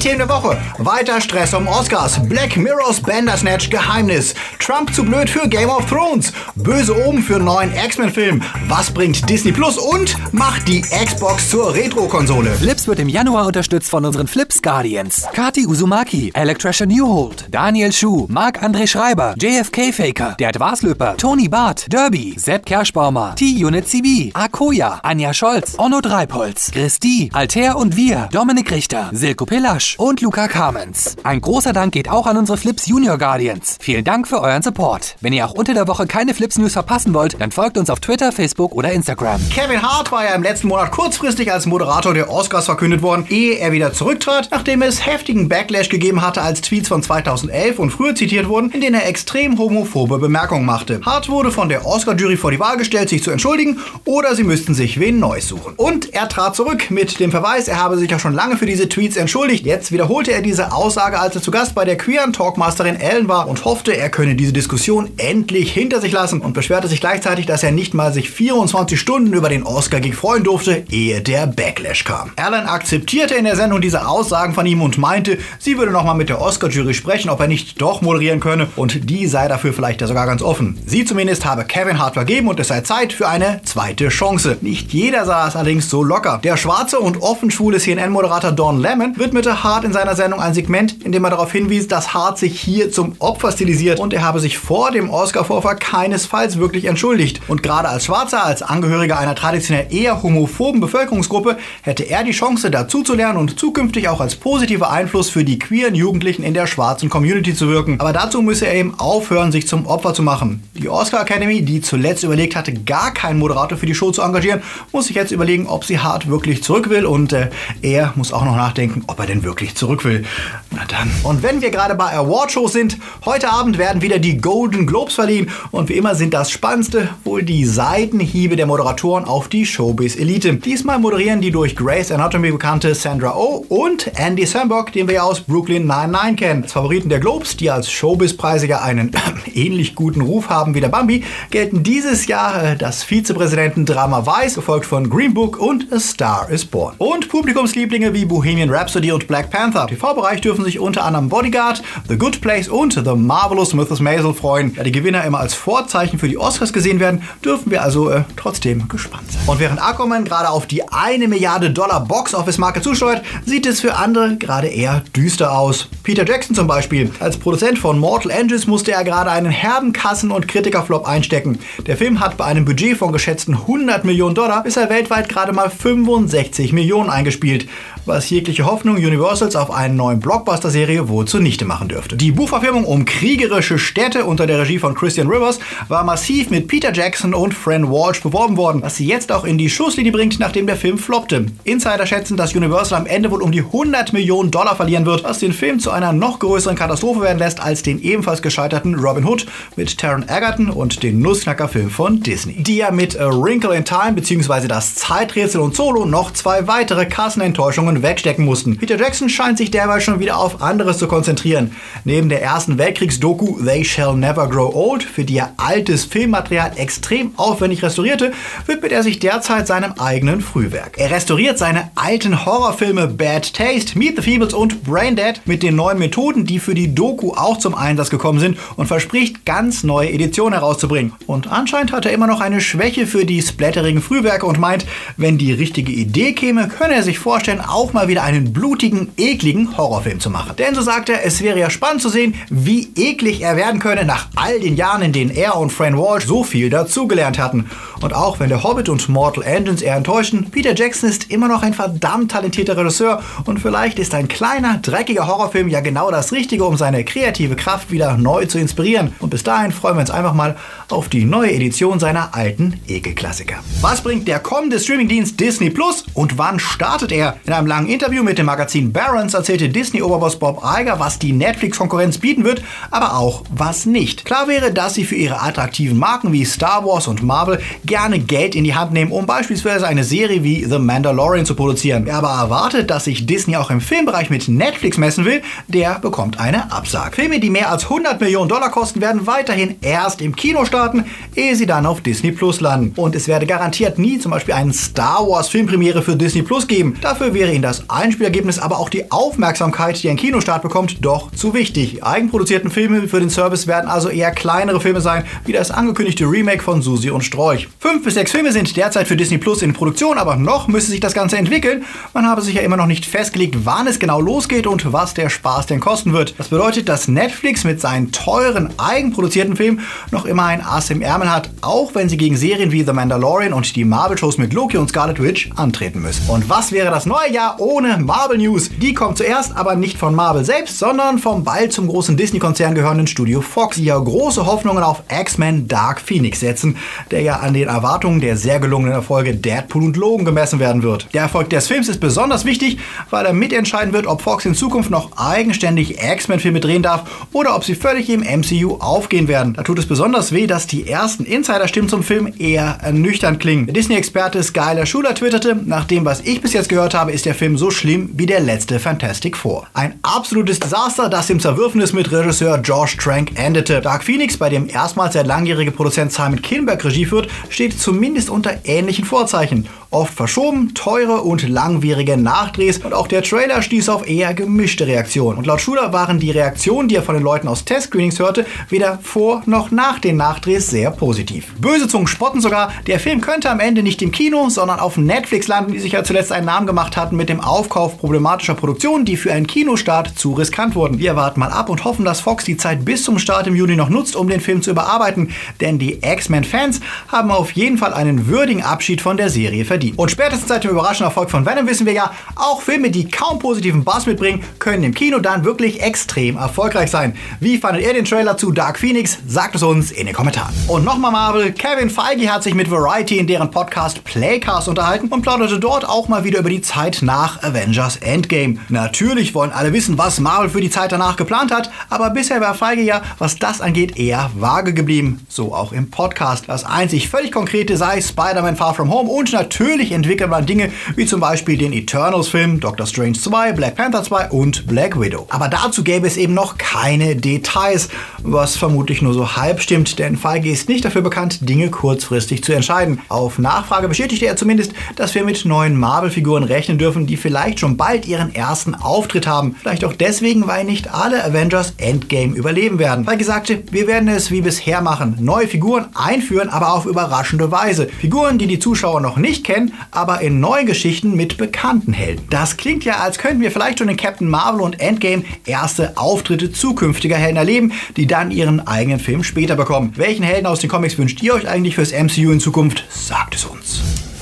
Themen 0.00 0.18
der 0.18 0.28
Woche. 0.30 0.56
Weiter 0.78 1.20
Stress 1.20 1.52
um 1.52 1.68
Oscars. 1.68 2.18
Black 2.26 2.56
Mirrors 2.56 3.00
Bandersnatch 3.00 3.68
Geheimnis. 3.68 4.34
Trump 4.58 4.94
zu 4.94 5.04
blöd 5.04 5.28
für 5.28 5.46
Game 5.46 5.68
of 5.68 5.84
Thrones. 5.90 6.32
Böse 6.54 6.96
oben 7.06 7.22
für 7.22 7.38
neuen 7.38 7.70
X-Men-Film. 7.74 8.42
Was 8.66 8.90
bringt 8.90 9.28
Disney 9.28 9.52
Plus 9.52 9.76
und 9.76 10.16
macht 10.32 10.66
die 10.66 10.80
Xbox 10.80 11.50
zur 11.50 11.74
Retro-Konsole. 11.74 12.50
Flips 12.52 12.86
wird 12.88 12.98
im 12.98 13.10
Januar 13.10 13.46
unterstützt 13.46 13.90
von 13.90 14.06
unseren 14.06 14.26
Flips 14.26 14.62
Guardians. 14.62 15.26
Kati 15.34 15.66
Uzumaki, 15.66 16.30
Electrician 16.34 16.88
Newhold, 16.88 17.44
Daniel 17.50 17.92
Schuh, 17.92 18.26
Marc-André 18.28 18.86
Schreiber, 18.86 19.34
JFK 19.38 19.92
Faker, 19.92 20.34
Dert 20.40 20.58
Waslöper, 20.58 21.16
Tony 21.18 21.48
Barth, 21.48 21.92
Derby, 21.92 22.34
Sepp 22.38 22.64
Kerschbaumer, 22.64 23.34
T-Unit 23.36 23.86
CB, 23.86 24.30
Akoya, 24.32 25.00
Anja 25.02 25.34
Scholz, 25.34 25.74
Onno 25.76 26.00
Dreipolz, 26.00 26.70
Christi, 26.70 27.28
Alter 27.34 27.76
und 27.76 27.96
wir, 27.96 28.30
Dominik 28.32 28.70
Richter, 28.70 29.10
Silko 29.12 29.44
Pillasch, 29.44 29.89
Rasch 29.90 29.98
und 29.98 30.20
Luca 30.20 30.48
Kamens. 30.48 31.16
Ein 31.22 31.40
großer 31.40 31.72
Dank 31.72 31.92
geht 31.92 32.08
auch 32.08 32.26
an 32.26 32.36
unsere 32.36 32.58
Flips 32.58 32.86
Junior 32.86 33.18
Guardians. 33.18 33.76
Vielen 33.80 34.04
Dank 34.04 34.28
für 34.28 34.40
euren 34.40 34.62
Support. 34.62 35.16
Wenn 35.20 35.32
ihr 35.32 35.46
auch 35.46 35.52
unter 35.52 35.74
der 35.74 35.88
Woche 35.88 36.06
keine 36.06 36.34
Flips 36.34 36.58
News 36.58 36.72
verpassen 36.72 37.14
wollt, 37.14 37.40
dann 37.40 37.50
folgt 37.50 37.78
uns 37.78 37.90
auf 37.90 38.00
Twitter, 38.00 38.32
Facebook 38.32 38.72
oder 38.72 38.92
Instagram. 38.92 39.40
Kevin 39.50 39.82
Hart 39.82 40.12
war 40.12 40.24
ja 40.24 40.34
im 40.34 40.42
letzten 40.42 40.68
Monat 40.68 40.90
kurzfristig 40.90 41.52
als 41.52 41.66
Moderator 41.66 42.14
der 42.14 42.30
Oscars 42.30 42.66
verkündet 42.66 43.02
worden, 43.02 43.26
ehe 43.28 43.56
er 43.58 43.72
wieder 43.72 43.92
zurücktrat, 43.92 44.48
nachdem 44.50 44.82
es 44.82 45.06
heftigen 45.06 45.48
Backlash 45.48 45.88
gegeben 45.88 46.22
hatte, 46.22 46.42
als 46.42 46.60
Tweets 46.60 46.88
von 46.88 47.02
2011 47.02 47.78
und 47.78 47.90
früher 47.90 48.14
zitiert 48.14 48.48
wurden, 48.48 48.70
in 48.70 48.80
denen 48.80 48.94
er 48.94 49.08
extrem 49.08 49.58
homophobe 49.58 50.18
Bemerkungen 50.18 50.66
machte. 50.66 51.00
Hart 51.04 51.28
wurde 51.28 51.50
von 51.50 51.68
der 51.68 51.86
Oscar-Jury 51.86 52.36
vor 52.36 52.50
die 52.50 52.60
Wahl 52.60 52.76
gestellt, 52.76 53.08
sich 53.08 53.22
zu 53.22 53.30
entschuldigen 53.30 53.78
oder 54.04 54.34
sie 54.34 54.44
müssten 54.44 54.74
sich 54.74 55.00
wen 55.00 55.18
Neues 55.18 55.48
suchen. 55.48 55.74
Und 55.76 56.12
er 56.14 56.28
trat 56.28 56.54
zurück 56.54 56.90
mit 56.90 57.18
dem 57.18 57.30
Verweis, 57.30 57.68
er 57.68 57.82
habe 57.82 57.96
sich 57.96 58.10
ja 58.10 58.18
schon 58.18 58.34
lange 58.34 58.56
für 58.56 58.66
diese 58.66 58.88
Tweets 58.88 59.16
entschuldigt. 59.16 59.66
Jetzt 59.66 59.79
wiederholte 59.90 60.32
er 60.32 60.42
diese 60.42 60.72
Aussage, 60.72 61.18
als 61.18 61.34
er 61.34 61.42
zu 61.42 61.50
Gast 61.50 61.74
bei 61.74 61.84
der 61.84 61.96
queeren 61.96 62.32
Talkmasterin 62.32 62.96
Ellen 62.96 63.28
war 63.28 63.48
und 63.48 63.64
hoffte, 63.64 63.96
er 63.96 64.10
könne 64.10 64.34
diese 64.34 64.52
Diskussion 64.52 65.10
endlich 65.16 65.72
hinter 65.72 66.00
sich 66.00 66.12
lassen 66.12 66.40
und 66.40 66.52
beschwerte 66.52 66.88
sich 66.88 67.00
gleichzeitig, 67.00 67.46
dass 67.46 67.62
er 67.62 67.72
nicht 67.72 67.94
mal 67.94 68.12
sich 68.12 68.30
24 68.30 69.00
Stunden 69.00 69.32
über 69.32 69.48
den 69.48 69.62
Oscar-Gig 69.62 70.14
freuen 70.14 70.44
durfte, 70.44 70.84
ehe 70.90 71.20
der 71.20 71.46
Backlash 71.46 72.04
kam. 72.04 72.32
Ellen 72.36 72.66
akzeptierte 72.66 73.34
in 73.34 73.44
der 73.44 73.56
Sendung 73.56 73.80
diese 73.80 74.06
Aussagen 74.06 74.54
von 74.54 74.66
ihm 74.66 74.82
und 74.82 74.98
meinte, 74.98 75.38
sie 75.58 75.78
würde 75.78 75.92
nochmal 75.92 76.14
mit 76.14 76.28
der 76.28 76.40
Oscar-Jury 76.40 76.94
sprechen, 76.94 77.30
ob 77.30 77.40
er 77.40 77.48
nicht 77.48 77.80
doch 77.80 78.02
moderieren 78.02 78.40
könne 78.40 78.68
und 78.76 79.08
die 79.08 79.26
sei 79.26 79.48
dafür 79.48 79.72
vielleicht 79.72 80.00
ja 80.00 80.06
sogar 80.06 80.26
ganz 80.26 80.42
offen. 80.42 80.78
Sie 80.86 81.04
zumindest 81.04 81.44
habe 81.44 81.64
Kevin 81.64 81.98
Hart 81.98 82.14
vergeben 82.14 82.48
und 82.48 82.60
es 82.60 82.68
sei 82.68 82.80
Zeit 82.82 83.12
für 83.12 83.28
eine 83.28 83.60
zweite 83.64 84.08
Chance. 84.08 84.58
Nicht 84.60 84.92
jeder 84.92 85.24
sah 85.24 85.48
es 85.48 85.56
allerdings 85.56 85.88
so 85.88 86.02
locker. 86.02 86.40
Der 86.42 86.56
schwarze 86.56 86.98
und 86.98 87.22
offen 87.22 87.50
schwule 87.50 87.78
CNN-Moderator 87.78 88.52
Don 88.52 88.80
Lemon 88.80 89.16
widmete 89.16 89.62
Hart 89.70 89.84
in 89.84 89.92
seiner 89.92 90.16
Sendung 90.16 90.40
ein 90.40 90.52
Segment, 90.52 91.04
in 91.04 91.12
dem 91.12 91.22
er 91.22 91.30
darauf 91.30 91.52
hinwies, 91.52 91.86
dass 91.86 92.12
Hart 92.12 92.38
sich 92.38 92.60
hier 92.60 92.90
zum 92.90 93.12
Opfer 93.20 93.52
stilisiert 93.52 94.00
und 94.00 94.12
er 94.12 94.24
habe 94.24 94.40
sich 94.40 94.58
vor 94.58 94.90
dem 94.90 95.10
Oscar-Vorfall 95.10 95.76
keinesfalls 95.76 96.58
wirklich 96.58 96.86
entschuldigt. 96.86 97.40
Und 97.46 97.62
gerade 97.62 97.88
als 97.88 98.06
Schwarzer, 98.06 98.44
als 98.44 98.62
Angehöriger 98.62 99.16
einer 99.16 99.36
traditionell 99.36 99.86
eher 99.90 100.24
homophoben 100.24 100.80
Bevölkerungsgruppe, 100.80 101.56
hätte 101.82 102.02
er 102.02 102.24
die 102.24 102.32
Chance 102.32 102.72
dazu 102.72 103.04
zu 103.04 103.14
lernen 103.14 103.38
und 103.38 103.60
zukünftig 103.60 104.08
auch 104.08 104.20
als 104.20 104.34
positiver 104.34 104.90
Einfluss 104.90 105.30
für 105.30 105.44
die 105.44 105.60
queeren 105.60 105.94
Jugendlichen 105.94 106.42
in 106.42 106.54
der 106.54 106.66
schwarzen 106.66 107.08
Community 107.08 107.54
zu 107.54 107.68
wirken. 107.68 108.00
Aber 108.00 108.12
dazu 108.12 108.42
müsse 108.42 108.66
er 108.66 108.74
eben 108.74 108.98
aufhören, 108.98 109.52
sich 109.52 109.68
zum 109.68 109.86
Opfer 109.86 110.14
zu 110.14 110.24
machen. 110.24 110.64
Die 110.74 110.88
Oscar 110.88 111.22
Academy, 111.22 111.62
die 111.62 111.80
zuletzt 111.80 112.24
überlegt 112.24 112.56
hatte, 112.56 112.74
gar 112.74 113.14
keinen 113.14 113.38
Moderator 113.38 113.78
für 113.78 113.86
die 113.86 113.94
Show 113.94 114.10
zu 114.10 114.22
engagieren, 114.22 114.62
muss 114.90 115.06
sich 115.06 115.14
jetzt 115.14 115.30
überlegen, 115.30 115.68
ob 115.68 115.84
sie 115.84 116.00
Hart 116.00 116.28
wirklich 116.28 116.64
zurück 116.64 116.90
will 116.90 117.06
und 117.06 117.32
äh, 117.32 117.50
er 117.82 118.12
muss 118.16 118.32
auch 118.32 118.44
noch 118.44 118.56
nachdenken, 118.56 119.04
ob 119.06 119.20
er 119.20 119.26
denn 119.26 119.44
wirklich 119.44 119.49
zurück 119.74 119.90
zurück 119.90 120.04
will. 120.04 120.24
Na 120.70 120.84
dann. 120.86 121.10
Und 121.24 121.42
wenn 121.42 121.60
wir 121.62 121.70
gerade 121.70 121.94
bei 121.94 122.12
Awardshows 122.12 122.72
sind, 122.72 122.98
heute 123.24 123.50
Abend 123.50 123.78
werden 123.78 124.02
wieder 124.02 124.18
die 124.18 124.38
Golden 124.38 124.86
Globes 124.86 125.14
verliehen 125.14 125.50
und 125.70 125.88
wie 125.88 125.94
immer 125.94 126.14
sind 126.14 126.32
das 126.32 126.50
Spannendste 126.50 127.08
wohl 127.24 127.42
die 127.42 127.64
Seitenhiebe 127.64 128.54
der 128.56 128.66
Moderatoren 128.66 129.24
auf 129.24 129.48
die 129.48 129.66
Showbiz-Elite. 129.66 130.54
Diesmal 130.54 130.98
moderieren 130.98 131.40
die 131.40 131.50
durch 131.50 131.74
Grey's 131.74 132.12
Anatomy 132.12 132.52
bekannte 132.52 132.94
Sandra 132.94 133.34
Oh 133.36 133.64
und 133.68 134.12
Andy 134.16 134.46
Samberg, 134.46 134.92
den 134.92 135.08
wir 135.08 135.16
ja 135.16 135.22
aus 135.22 135.40
Brooklyn 135.40 135.86
99 135.86 136.36
kennen. 136.36 136.62
Als 136.62 136.72
Favoriten 136.72 137.08
der 137.08 137.18
Globes, 137.18 137.56
die 137.56 137.70
als 137.70 137.90
Showbiz-Preise 137.90 138.66
ja 138.66 138.80
einen 138.82 139.10
ähnlich 139.54 139.94
guten 139.94 140.20
Ruf 140.20 140.48
haben 140.48 140.74
wie 140.74 140.80
der 140.80 140.88
Bambi, 140.88 141.24
gelten 141.50 141.82
dieses 141.82 142.26
Jahr 142.26 142.62
äh, 142.62 142.76
das 142.76 143.02
Vizepräsidenten-Drama 143.02 144.26
Vice, 144.26 144.54
gefolgt 144.54 144.86
von 144.86 145.10
Green 145.10 145.34
Book 145.34 145.58
und 145.58 145.92
A 145.92 145.98
Star 145.98 146.48
is 146.48 146.64
Born. 146.64 146.94
Und 146.98 147.28
Publikumslieblinge 147.28 148.14
wie 148.14 148.24
Bohemian 148.24 148.70
Rhapsody 148.70 149.10
und 149.10 149.26
Black 149.26 149.39
Panther 149.48 149.70
Panther. 149.70 149.86
TV-Bereich 149.86 150.40
dürfen 150.40 150.64
sich 150.64 150.78
unter 150.78 151.04
anderem 151.04 151.28
Bodyguard, 151.28 151.82
The 152.08 152.18
Good 152.18 152.40
Place 152.40 152.68
und 152.68 152.92
The 152.94 153.14
Marvelous 153.14 153.72
Mrs. 153.72 154.00
Maisel 154.00 154.34
freuen. 154.34 154.74
Da 154.74 154.82
die 154.82 154.90
Gewinner 154.90 155.24
immer 155.24 155.38
als 155.38 155.54
Vorzeichen 155.54 156.18
für 156.18 156.28
die 156.28 156.38
Oscars 156.38 156.72
gesehen 156.72 156.98
werden, 156.98 157.22
dürfen 157.44 157.70
wir 157.70 157.82
also 157.82 158.10
äh, 158.10 158.24
trotzdem 158.36 158.88
gespannt 158.88 159.30
sein. 159.30 159.42
Und 159.46 159.60
während 159.60 159.80
Aquaman 159.80 160.24
gerade 160.24 160.48
auf 160.48 160.66
die 160.66 160.88
eine 160.88 161.28
Milliarde 161.28 161.70
Dollar 161.70 162.04
Box-Office-Marke 162.04 162.80
zusteuert, 162.80 163.22
sieht 163.46 163.66
es 163.66 163.80
für 163.80 163.94
andere 163.94 164.36
gerade 164.36 164.68
eher 164.68 165.04
düster 165.14 165.56
aus. 165.56 165.88
Peter 166.02 166.26
Jackson 166.26 166.56
zum 166.56 166.66
Beispiel. 166.66 167.10
Als 167.20 167.36
Produzent 167.36 167.78
von 167.78 167.98
Mortal 167.98 168.32
Engines 168.32 168.66
musste 168.66 168.92
er 168.92 169.04
gerade 169.04 169.30
einen 169.30 169.50
herben 169.50 169.92
Kassen- 169.92 170.32
und 170.32 170.48
Kritikerflop 170.48 171.06
einstecken. 171.06 171.58
Der 171.86 171.96
Film 171.96 172.20
hat 172.20 172.36
bei 172.36 172.44
einem 172.44 172.64
Budget 172.64 172.96
von 172.96 173.12
geschätzten 173.12 173.54
100 173.54 174.04
Millionen 174.04 174.34
Dollar 174.34 174.62
bisher 174.62 174.90
weltweit 174.90 175.28
gerade 175.28 175.52
mal 175.52 175.70
65 175.70 176.72
Millionen 176.72 177.10
eingespielt, 177.10 177.68
was 178.06 178.30
jegliche 178.30 178.66
Hoffnung 178.66 178.96
Universals 178.96 179.56
auf 179.56 179.70
einen 179.70 179.96
neuen 179.96 180.20
Blockbuster-Serie 180.20 181.08
wohl 181.08 181.26
zunichte 181.26 181.64
machen 181.64 181.88
dürfte. 181.88 182.16
Die 182.16 182.32
Buchverfilmung 182.32 182.84
um 182.84 183.04
kriegerische 183.04 183.78
Städte 183.78 184.24
unter 184.24 184.46
der 184.46 184.58
Regie 184.58 184.78
von 184.78 184.94
Christian 184.94 185.28
Rivers 185.28 185.58
war 185.88 186.04
massiv 186.04 186.50
mit 186.50 186.68
Peter 186.68 186.92
Jackson 186.92 187.34
und 187.34 187.54
Fran 187.54 187.90
Walsh 187.90 188.22
beworben 188.22 188.56
worden, 188.56 188.82
was 188.82 188.96
sie 188.96 189.06
jetzt 189.06 189.32
auch 189.32 189.44
in 189.44 189.58
die 189.58 189.70
Schusslinie 189.70 190.12
bringt, 190.12 190.40
nachdem 190.40 190.66
der 190.66 190.76
Film 190.76 190.98
floppte. 190.98 191.46
Insider 191.64 192.06
schätzen, 192.06 192.36
dass 192.36 192.54
Universal 192.54 192.98
am 192.98 193.06
Ende 193.06 193.30
wohl 193.30 193.42
um 193.42 193.52
die 193.52 193.60
100 193.60 194.12
Millionen 194.12 194.50
Dollar 194.50 194.76
verlieren 194.76 195.06
wird, 195.06 195.24
was 195.24 195.38
den 195.38 195.52
Film 195.52 195.78
zu 195.78 195.90
einer 195.90 196.12
noch 196.12 196.38
größeren 196.38 196.76
Katastrophe 196.76 197.20
werden 197.20 197.38
lässt 197.38 197.60
als 197.60 197.82
den 197.82 198.02
ebenfalls 198.02 198.42
gescheiterten 198.42 198.94
Robin 198.94 199.24
Hood 199.24 199.46
mit 199.76 199.98
Taron 199.98 200.24
Egerton 200.28 200.70
und 200.70 201.02
den 201.02 201.20
Nussknacker-Film 201.20 201.90
von 201.90 202.20
Disney. 202.20 202.62
Die 202.62 202.76
ja 202.76 202.90
mit 202.90 203.18
A 203.18 203.30
Wrinkle 203.30 203.74
in 203.74 203.84
Time 203.84 204.12
bzw. 204.12 204.68
das 204.68 204.94
Zeiträtsel 204.94 205.60
und 205.60 205.76
Solo 205.76 206.06
noch 206.06 206.32
zwei 206.32 206.66
weitere 206.66 207.06
Kassenenttäuschungen 207.06 207.89
wegstecken 208.02 208.44
mussten. 208.44 208.76
Peter 208.76 208.98
Jackson 208.98 209.28
scheint 209.28 209.58
sich 209.58 209.70
derweil 209.70 210.00
schon 210.00 210.20
wieder 210.20 210.38
auf 210.38 210.62
anderes 210.62 210.98
zu 210.98 211.08
konzentrieren. 211.08 211.72
Neben 212.04 212.28
der 212.28 212.42
ersten 212.42 212.78
Weltkriegs-Doku 212.78 213.64
They 213.64 213.84
Shall 213.84 214.14
Never 214.16 214.48
Grow 214.48 214.74
Old, 214.74 215.02
für 215.02 215.24
die 215.24 215.38
er 215.38 215.52
altes 215.56 216.04
Filmmaterial 216.04 216.72
extrem 216.76 217.32
aufwendig 217.36 217.82
restaurierte, 217.82 218.32
widmet 218.66 218.92
er 218.92 219.02
sich 219.02 219.18
derzeit 219.18 219.66
seinem 219.66 219.92
eigenen 219.98 220.40
Frühwerk. 220.40 220.96
Er 220.98 221.10
restauriert 221.10 221.58
seine 221.58 221.90
alten 221.94 222.46
Horrorfilme 222.46 223.06
Bad 223.08 223.52
Taste, 223.52 223.98
Meet 223.98 224.16
the 224.16 224.22
Feebles 224.22 224.54
und 224.54 224.84
Braindead 224.84 225.42
mit 225.44 225.62
den 225.62 225.76
neuen 225.76 225.98
Methoden, 225.98 226.44
die 226.44 226.58
für 226.58 226.74
die 226.74 226.94
Doku 226.94 227.32
auch 227.32 227.58
zum 227.58 227.74
Einsatz 227.74 228.10
gekommen 228.10 228.38
sind 228.40 228.58
und 228.76 228.86
verspricht, 228.86 229.44
ganz 229.44 229.82
neue 229.82 230.10
Editionen 230.10 230.54
herauszubringen. 230.54 231.12
Und 231.26 231.50
anscheinend 231.50 231.92
hat 231.92 232.06
er 232.06 232.12
immer 232.12 232.26
noch 232.26 232.40
eine 232.40 232.60
Schwäche 232.60 233.06
für 233.06 233.24
die 233.24 233.42
splatterigen 233.42 234.02
Frühwerke 234.02 234.46
und 234.46 234.58
meint, 234.58 234.86
wenn 235.16 235.38
die 235.38 235.52
richtige 235.52 235.92
Idee 235.92 236.32
käme, 236.32 236.68
könne 236.68 236.94
er 236.94 237.02
sich 237.02 237.18
vorstellen, 237.18 237.60
auch 237.80 237.94
mal 237.94 238.08
wieder 238.08 238.24
einen 238.24 238.52
blutigen, 238.52 239.10
ekligen 239.16 239.78
Horrorfilm 239.78 240.20
zu 240.20 240.28
machen. 240.28 240.54
Denn 240.58 240.74
so 240.74 240.82
sagt 240.82 241.08
er, 241.08 241.24
es 241.24 241.40
wäre 241.40 241.58
ja 241.58 241.70
spannend 241.70 242.02
zu 242.02 242.10
sehen, 242.10 242.34
wie 242.50 242.90
eklig 242.94 243.40
er 243.40 243.56
werden 243.56 243.80
könne 243.80 244.04
nach 244.04 244.26
all 244.36 244.60
den 244.60 244.76
Jahren, 244.76 245.00
in 245.00 245.12
denen 245.12 245.30
er 245.30 245.56
und 245.56 245.72
Fran 245.72 245.96
Walsh 245.96 246.26
so 246.26 246.44
viel 246.44 246.68
dazugelernt 246.68 247.38
hatten. 247.38 247.70
Und 248.02 248.12
auch 248.14 248.38
wenn 248.38 248.50
der 248.50 248.64
Hobbit 248.64 248.90
und 248.90 249.08
Mortal 249.08 249.44
Engines 249.44 249.80
eher 249.80 249.96
enttäuschen, 249.96 250.50
Peter 250.50 250.74
Jackson 250.74 251.08
ist 251.08 251.30
immer 251.30 251.48
noch 251.48 251.62
ein 251.62 251.72
verdammt 251.72 252.30
talentierter 252.32 252.76
Regisseur 252.76 253.22
und 253.46 253.60
vielleicht 253.60 253.98
ist 253.98 254.14
ein 254.14 254.28
kleiner, 254.28 254.76
dreckiger 254.76 255.26
Horrorfilm 255.26 255.68
ja 255.68 255.80
genau 255.80 256.10
das 256.10 256.32
Richtige, 256.32 256.66
um 256.66 256.76
seine 256.76 257.02
kreative 257.02 257.56
Kraft 257.56 257.90
wieder 257.90 258.18
neu 258.18 258.44
zu 258.44 258.58
inspirieren. 258.58 259.14
Und 259.20 259.30
bis 259.30 259.42
dahin 259.42 259.72
freuen 259.72 259.96
wir 259.96 260.02
uns 260.02 260.10
einfach 260.10 260.34
mal 260.34 260.56
auf 260.90 261.08
die 261.08 261.24
neue 261.24 261.52
Edition 261.52 261.98
seiner 261.98 262.34
alten 262.34 262.78
Ekelklassiker. 262.86 263.56
Was 263.80 264.02
bringt 264.02 264.28
der 264.28 264.40
kommende 264.40 264.78
Streamingdienst 264.78 265.40
Disney 265.40 265.70
Plus 265.70 266.04
und 266.12 266.36
wann 266.36 266.58
startet 266.58 267.10
er? 267.10 267.36
In 267.46 267.54
einem 267.54 267.69
langen 267.70 267.86
Interview 267.86 268.24
mit 268.24 268.36
dem 268.36 268.46
Magazin 268.46 268.92
Barons 268.92 269.32
erzählte 269.32 269.68
Disney-Oberboss 269.68 270.40
Bob 270.40 270.60
Iger, 270.64 270.98
was 270.98 271.20
die 271.20 271.32
Netflix-Konkurrenz 271.32 272.18
bieten 272.18 272.42
wird, 272.42 272.64
aber 272.90 273.16
auch 273.16 273.44
was 273.48 273.86
nicht. 273.86 274.24
Klar 274.24 274.48
wäre, 274.48 274.72
dass 274.72 274.94
sie 274.94 275.04
für 275.04 275.14
ihre 275.14 275.40
attraktiven 275.40 275.96
Marken 275.96 276.32
wie 276.32 276.44
Star 276.44 276.84
Wars 276.84 277.06
und 277.06 277.22
Marvel 277.22 277.60
gerne 277.86 278.18
Geld 278.18 278.56
in 278.56 278.64
die 278.64 278.74
Hand 278.74 278.92
nehmen, 278.92 279.12
um 279.12 279.24
beispielsweise 279.24 279.86
eine 279.86 280.02
Serie 280.02 280.42
wie 280.42 280.64
The 280.64 280.80
Mandalorian 280.80 281.46
zu 281.46 281.54
produzieren. 281.54 282.06
Wer 282.06 282.16
aber 282.16 282.30
erwartet, 282.30 282.90
dass 282.90 283.04
sich 283.04 283.26
Disney 283.26 283.54
auch 283.54 283.70
im 283.70 283.80
Filmbereich 283.80 284.30
mit 284.30 284.48
Netflix 284.48 284.98
messen 284.98 285.24
will, 285.24 285.40
der 285.68 286.00
bekommt 286.00 286.40
eine 286.40 286.72
Absage. 286.72 287.14
Filme, 287.14 287.38
die 287.38 287.50
mehr 287.50 287.70
als 287.70 287.84
100 287.84 288.20
Millionen 288.20 288.48
Dollar 288.48 288.72
kosten, 288.72 289.00
werden 289.00 289.28
weiterhin 289.28 289.76
erst 289.80 290.20
im 290.22 290.34
Kino 290.34 290.64
starten, 290.64 291.04
ehe 291.36 291.54
sie 291.54 291.66
dann 291.66 291.86
auf 291.86 292.00
Disney 292.00 292.32
Plus 292.32 292.60
landen. 292.60 292.94
Und 293.00 293.14
es 293.14 293.28
werde 293.28 293.46
garantiert 293.46 293.96
nie 293.96 294.18
zum 294.18 294.32
Beispiel 294.32 294.54
einen 294.54 294.72
Star 294.72 295.24
Wars 295.28 295.48
Filmpremiere 295.48 296.02
für 296.02 296.16
Disney 296.16 296.42
Plus 296.42 296.66
geben. 296.66 296.96
Dafür 297.00 297.32
wäre 297.32 297.59
ihnen 297.60 297.62
das 297.62 297.88
Einspielergebnis, 297.90 298.58
aber 298.58 298.78
auch 298.78 298.88
die 298.88 299.10
Aufmerksamkeit, 299.10 300.02
die 300.02 300.08
ein 300.08 300.16
Kinostart 300.16 300.62
bekommt, 300.62 301.04
doch 301.04 301.30
zu 301.32 301.52
wichtig. 301.52 302.02
Eigenproduzierten 302.02 302.70
Filme 302.70 303.06
für 303.06 303.20
den 303.20 303.30
Service 303.30 303.66
werden 303.66 303.88
also 303.88 304.08
eher 304.08 304.30
kleinere 304.30 304.80
Filme 304.80 305.00
sein, 305.00 305.24
wie 305.44 305.52
das 305.52 305.70
angekündigte 305.70 306.24
Remake 306.24 306.62
von 306.62 306.80
Susi 306.80 307.10
und 307.10 307.22
Strolch. 307.22 307.68
Fünf 307.78 308.04
bis 308.04 308.14
sechs 308.14 308.32
Filme 308.32 308.52
sind 308.52 308.76
derzeit 308.76 309.06
für 309.06 309.16
Disney 309.16 309.38
Plus 309.38 309.62
in 309.62 309.74
Produktion, 309.74 310.16
aber 310.16 310.36
noch 310.36 310.68
müsste 310.68 310.90
sich 310.90 311.00
das 311.00 311.12
Ganze 311.12 311.36
entwickeln. 311.36 311.84
Man 312.14 312.26
habe 312.26 312.40
sich 312.40 312.54
ja 312.54 312.62
immer 312.62 312.76
noch 312.76 312.86
nicht 312.86 313.04
festgelegt, 313.04 313.58
wann 313.64 313.86
es 313.86 313.98
genau 313.98 314.20
losgeht 314.20 314.66
und 314.66 314.92
was 314.92 315.14
der 315.14 315.28
Spaß 315.28 315.66
denn 315.66 315.80
kosten 315.80 316.12
wird. 316.12 316.34
Das 316.38 316.48
bedeutet, 316.48 316.88
dass 316.88 317.08
Netflix 317.08 317.64
mit 317.64 317.80
seinen 317.80 318.10
teuren 318.12 318.70
eigenproduzierten 318.78 319.56
Filmen 319.56 319.80
noch 320.10 320.24
immer 320.24 320.46
ein 320.46 320.64
Ass 320.64 320.90
im 320.90 321.02
Ärmel 321.02 321.30
hat, 321.30 321.50
auch 321.60 321.94
wenn 321.94 322.08
sie 322.08 322.16
gegen 322.16 322.36
Serien 322.36 322.72
wie 322.72 322.84
The 322.84 322.92
Mandalorian 322.92 323.52
und 323.52 323.76
die 323.76 323.84
Marvel-Shows 323.84 324.38
mit 324.38 324.54
Loki 324.54 324.78
und 324.78 324.88
Scarlet 324.88 325.22
Witch 325.22 325.50
antreten 325.56 326.00
müssen. 326.00 326.28
Und 326.28 326.48
was 326.48 326.72
wäre 326.72 326.90
das 326.90 327.04
neue 327.06 327.32
Jahr 327.32 327.49
ohne 327.58 327.98
Marvel 327.98 328.38
News? 328.38 328.70
Die 328.80 328.94
kommt 328.94 329.18
zuerst 329.18 329.56
aber 329.56 329.74
nicht 329.74 329.98
von 329.98 330.14
Marvel 330.14 330.44
selbst, 330.44 330.78
sondern 330.78 331.18
vom 331.18 331.44
bald 331.44 331.72
zum 331.72 331.88
großen 331.88 332.16
Disney-Konzern 332.16 332.74
gehörenden 332.74 333.06
Studio 333.06 333.40
Fox, 333.40 333.76
die 333.76 333.84
ja 333.84 333.98
große 333.98 334.46
Hoffnungen 334.46 334.82
auf 334.82 335.02
X-Men 335.08 335.68
Dark 335.68 336.00
Phoenix 336.00 336.40
setzen, 336.40 336.76
der 337.10 337.22
ja 337.22 337.36
an 337.36 337.54
den 337.54 337.68
Erwartungen 337.68 338.20
der 338.20 338.36
sehr 338.36 338.60
gelungenen 338.60 338.92
Erfolge 338.92 339.34
Deadpool 339.34 339.84
und 339.84 339.96
Logan 339.96 340.24
gemessen 340.24 340.58
werden 340.60 340.82
wird. 340.82 341.08
Der 341.14 341.22
Erfolg 341.22 341.50
des 341.50 341.66
Films 341.66 341.88
ist 341.88 342.00
besonders 342.00 342.44
wichtig, 342.44 342.78
weil 343.10 343.26
er 343.26 343.32
mitentscheiden 343.32 343.92
wird, 343.92 344.06
ob 344.06 344.22
Fox 344.22 344.44
in 344.44 344.54
Zukunft 344.54 344.90
noch 344.90 345.16
eigenständig 345.16 346.02
X-Men-Filme 346.02 346.60
drehen 346.60 346.82
darf 346.82 347.28
oder 347.32 347.56
ob 347.56 347.64
sie 347.64 347.74
völlig 347.74 348.08
im 348.10 348.20
MCU 348.20 348.76
aufgehen 348.80 349.28
werden. 349.28 349.54
Da 349.54 349.62
tut 349.62 349.78
es 349.78 349.86
besonders 349.86 350.32
weh, 350.32 350.46
dass 350.46 350.66
die 350.66 350.88
ersten 350.88 351.24
Insider-Stimmen 351.24 351.88
zum 351.88 352.02
Film 352.02 352.32
eher 352.38 352.78
ernüchternd 352.82 353.40
klingen. 353.40 353.66
Der 353.66 353.74
Disney-Experte 353.74 354.42
Skyler 354.42 354.86
Schuler 354.86 355.14
twitterte, 355.14 355.56
nach 355.64 355.84
dem, 355.84 356.04
was 356.04 356.20
ich 356.20 356.40
bis 356.40 356.52
jetzt 356.52 356.68
gehört 356.68 356.94
habe, 356.94 357.12
ist 357.12 357.24
der 357.24 357.34
Film 357.40 357.56
so 357.56 357.70
schlimm 357.70 358.10
wie 358.16 358.26
der 358.26 358.40
letzte 358.40 358.78
Fantastic 358.78 359.34
Four. 359.34 359.66
Ein 359.72 359.94
absolutes 360.02 360.60
Desaster, 360.60 361.08
das 361.08 361.30
im 361.30 361.40
Zerwürfnis 361.40 361.94
mit 361.94 362.12
Regisseur 362.12 362.60
Josh 362.60 362.98
Trank 362.98 363.30
endete. 363.34 363.80
Dark 363.80 364.04
Phoenix, 364.04 364.36
bei 364.36 364.50
dem 364.50 364.68
erstmals 364.68 365.14
der 365.14 365.24
langjährige 365.24 365.70
Produzent 365.70 366.12
Simon 366.12 366.42
Kinberg 366.42 366.84
Regie 366.84 367.06
führt, 367.06 367.30
steht 367.48 367.80
zumindest 367.80 368.28
unter 368.28 368.58
ähnlichen 368.64 369.06
Vorzeichen. 369.06 369.66
Oft 369.92 370.14
verschoben, 370.14 370.72
teure 370.74 371.22
und 371.22 371.48
langwierige 371.48 372.16
Nachdrehs 372.16 372.78
und 372.78 372.94
auch 372.94 373.08
der 373.08 373.24
Trailer 373.24 373.60
stieß 373.60 373.88
auf 373.88 374.08
eher 374.08 374.34
gemischte 374.34 374.86
Reaktionen. 374.86 375.36
Und 375.36 375.48
laut 375.48 375.60
Schuler 375.60 375.92
waren 375.92 376.20
die 376.20 376.30
Reaktionen, 376.30 376.86
die 376.86 376.94
er 376.94 377.02
von 377.02 377.16
den 377.16 377.24
Leuten 377.24 377.48
aus 377.48 377.64
Testscreenings 377.64 378.20
hörte, 378.20 378.46
weder 378.68 379.00
vor 379.02 379.42
noch 379.46 379.72
nach 379.72 379.98
den 379.98 380.16
Nachdrehs 380.16 380.68
sehr 380.68 380.92
positiv. 380.92 381.52
Böse 381.58 381.88
Zungen 381.88 382.06
spotten 382.06 382.40
sogar, 382.40 382.72
der 382.86 383.00
Film 383.00 383.20
könnte 383.20 383.50
am 383.50 383.58
Ende 383.58 383.82
nicht 383.82 384.00
im 384.00 384.12
Kino, 384.12 384.48
sondern 384.48 384.78
auf 384.78 384.96
Netflix 384.96 385.48
landen, 385.48 385.72
die 385.72 385.80
sich 385.80 385.90
ja 385.90 386.04
zuletzt 386.04 386.30
einen 386.30 386.46
Namen 386.46 386.68
gemacht 386.68 386.96
hatten 386.96 387.16
mit 387.16 387.28
dem 387.28 387.40
Aufkauf 387.40 387.98
problematischer 387.98 388.54
Produktionen, 388.54 389.04
die 389.04 389.16
für 389.16 389.32
einen 389.32 389.48
Kinostart 389.48 390.16
zu 390.16 390.34
riskant 390.34 390.76
wurden. 390.76 391.00
Wir 391.00 391.16
warten 391.16 391.40
mal 391.40 391.50
ab 391.50 391.68
und 391.68 391.82
hoffen, 391.82 392.04
dass 392.04 392.20
Fox 392.20 392.44
die 392.44 392.56
Zeit 392.56 392.84
bis 392.84 393.02
zum 393.02 393.18
Start 393.18 393.48
im 393.48 393.56
Juni 393.56 393.74
noch 393.74 393.88
nutzt, 393.88 394.14
um 394.14 394.28
den 394.28 394.40
Film 394.40 394.62
zu 394.62 394.70
überarbeiten, 394.70 395.30
denn 395.60 395.80
die 395.80 395.98
X-Men-Fans 396.00 396.78
haben 397.08 397.32
auf 397.32 397.50
jeden 397.50 397.76
Fall 397.76 397.92
einen 397.92 398.28
würdigen 398.28 398.62
Abschied 398.62 399.00
von 399.00 399.16
der 399.16 399.30
Serie 399.30 399.64
verdient 399.64 399.79
verdient. 399.80 399.98
Und 399.98 400.10
spätestens 400.10 400.48
seit 400.48 400.64
dem 400.64 400.70
überraschenden 400.70 401.06
Erfolg 401.06 401.30
von 401.30 401.46
Venom 401.46 401.66
wissen 401.66 401.86
wir 401.86 401.92
ja, 401.92 402.10
auch 402.36 402.60
Filme, 402.60 402.90
die 402.90 403.08
kaum 403.08 403.38
positiven 403.38 403.84
Buzz 403.84 404.06
mitbringen, 404.06 404.42
können 404.58 404.84
im 404.84 404.94
Kino 404.94 405.18
dann 405.18 405.44
wirklich 405.44 405.82
extrem 405.82 406.36
erfolgreich 406.36 406.90
sein. 406.90 407.16
Wie 407.40 407.58
fandet 407.58 407.84
ihr 407.84 407.94
den 407.94 408.04
Trailer 408.04 408.36
zu 408.36 408.52
Dark 408.52 408.78
Phoenix? 408.78 409.18
Sagt 409.26 409.54
es 409.54 409.62
uns 409.62 409.90
in 409.90 410.06
den 410.06 410.14
Kommentaren. 410.14 410.52
Und 410.68 410.84
nochmal 410.84 411.12
Marvel, 411.12 411.52
Kevin 411.52 411.90
Feige 411.90 412.32
hat 412.32 412.42
sich 412.42 412.54
mit 412.54 412.70
Variety 412.70 413.18
in 413.18 413.26
deren 413.26 413.50
Podcast 413.50 414.04
Playcast 414.04 414.68
unterhalten 414.68 415.08
und 415.08 415.22
plauderte 415.22 415.58
dort 415.58 415.88
auch 415.88 416.08
mal 416.08 416.24
wieder 416.24 416.40
über 416.40 416.50
die 416.50 416.60
Zeit 416.60 416.98
nach 417.02 417.42
Avengers 417.42 417.96
Endgame. 417.96 418.58
Natürlich 418.68 419.34
wollen 419.34 419.52
alle 419.52 419.72
wissen, 419.72 419.96
was 419.98 420.20
Marvel 420.20 420.50
für 420.50 420.60
die 420.60 420.70
Zeit 420.70 420.92
danach 420.92 421.16
geplant 421.16 421.52
hat, 421.52 421.70
aber 421.88 422.10
bisher 422.10 422.40
war 422.40 422.54
Feige 422.54 422.82
ja, 422.82 423.02
was 423.18 423.36
das 423.36 423.60
angeht, 423.60 423.98
eher 423.98 424.30
vage 424.34 424.74
geblieben. 424.74 425.24
So 425.28 425.54
auch 425.54 425.72
im 425.72 425.90
Podcast. 425.90 426.44
Das 426.48 426.64
einzig 426.64 427.08
völlig 427.08 427.32
konkrete 427.32 427.76
sei 427.76 428.00
Spider-Man 428.00 428.56
Far 428.56 428.74
From 428.74 428.92
Home 428.92 429.10
und 429.10 429.32
natürlich 429.32 429.69
Natürlich 429.70 429.92
entwickelt 429.92 430.28
man 430.28 430.46
Dinge 430.46 430.72
wie 430.96 431.06
zum 431.06 431.20
Beispiel 431.20 431.56
den 431.56 431.72
Eternals-Film, 431.72 432.58
Doctor 432.58 432.88
Strange 432.88 433.12
2, 433.12 433.52
Black 433.52 433.76
Panther 433.76 434.02
2 434.02 434.30
und 434.30 434.66
Black 434.66 435.00
Widow. 435.00 435.28
Aber 435.30 435.46
dazu 435.46 435.84
gäbe 435.84 436.08
es 436.08 436.16
eben 436.16 436.34
noch 436.34 436.58
keine 436.58 437.14
Details, 437.14 437.88
was 438.24 438.56
vermutlich 438.56 439.00
nur 439.00 439.14
so 439.14 439.36
halb 439.36 439.60
stimmt, 439.60 440.00
denn 440.00 440.16
Feige 440.16 440.50
ist 440.50 440.68
nicht 440.68 440.84
dafür 440.84 441.02
bekannt, 441.02 441.48
Dinge 441.48 441.70
kurzfristig 441.70 442.42
zu 442.42 442.52
entscheiden. 442.52 443.00
Auf 443.08 443.38
Nachfrage 443.38 443.86
bestätigte 443.86 444.26
er 444.26 444.34
zumindest, 444.34 444.72
dass 444.96 445.14
wir 445.14 445.22
mit 445.22 445.44
neuen 445.44 445.78
Marvel-Figuren 445.78 446.42
rechnen 446.42 446.76
dürfen, 446.76 447.06
die 447.06 447.16
vielleicht 447.16 447.60
schon 447.60 447.76
bald 447.76 448.08
ihren 448.08 448.34
ersten 448.34 448.74
Auftritt 448.74 449.28
haben. 449.28 449.54
Vielleicht 449.60 449.84
auch 449.84 449.92
deswegen, 449.92 450.48
weil 450.48 450.64
nicht 450.64 450.92
alle 450.92 451.24
Avengers 451.24 451.74
Endgame 451.76 452.34
überleben 452.34 452.80
werden. 452.80 453.04
Feige 453.04 453.22
sagte, 453.24 453.62
wir 453.70 453.86
werden 453.86 454.08
es 454.08 454.32
wie 454.32 454.40
bisher 454.40 454.80
machen, 454.80 455.18
neue 455.20 455.46
Figuren 455.46 455.86
einführen, 455.94 456.48
aber 456.48 456.72
auf 456.72 456.86
überraschende 456.86 457.52
Weise. 457.52 457.86
Figuren, 457.86 458.36
die 458.36 458.48
die 458.48 458.58
Zuschauer 458.58 459.00
noch 459.00 459.16
nicht 459.16 459.44
kennen, 459.44 459.59
kennen, 459.60 459.74
aber 459.90 460.20
in 460.20 460.40
neuen 460.40 460.66
Geschichten 460.66 461.14
mit 461.14 461.36
bekannten 461.36 461.92
Helden. 461.92 462.26
Das 462.30 462.56
klingt 462.56 462.84
ja, 462.84 462.98
als 462.98 463.18
könnten 463.18 463.40
wir 463.40 463.50
vielleicht 463.50 463.78
schon 463.78 463.88
in 463.88 463.96
Captain 463.96 464.28
Marvel 464.28 464.60
und 464.60 464.80
Endgame 464.80 465.24
erste 465.46 465.96
Auftritte 465.96 466.52
zukünftiger 466.52 467.16
Helden 467.16 467.36
erleben, 467.36 467.72
die 467.96 468.06
dann 468.06 468.30
ihren 468.30 468.66
eigenen 468.66 469.00
Film 469.00 469.24
später 469.24 469.56
bekommen. 469.56 469.92
Welchen 469.96 470.22
Helden 470.22 470.46
aus 470.46 470.60
den 470.60 470.70
Comics 470.70 470.98
wünscht 470.98 471.22
ihr 471.22 471.34
euch 471.34 471.48
eigentlich 471.48 471.74
fürs 471.74 471.92
MCU 471.92 472.32
in 472.32 472.40
Zukunft? 472.40 472.84
Sagt 472.90 473.34
es 473.34 473.44
uns. 473.44 473.80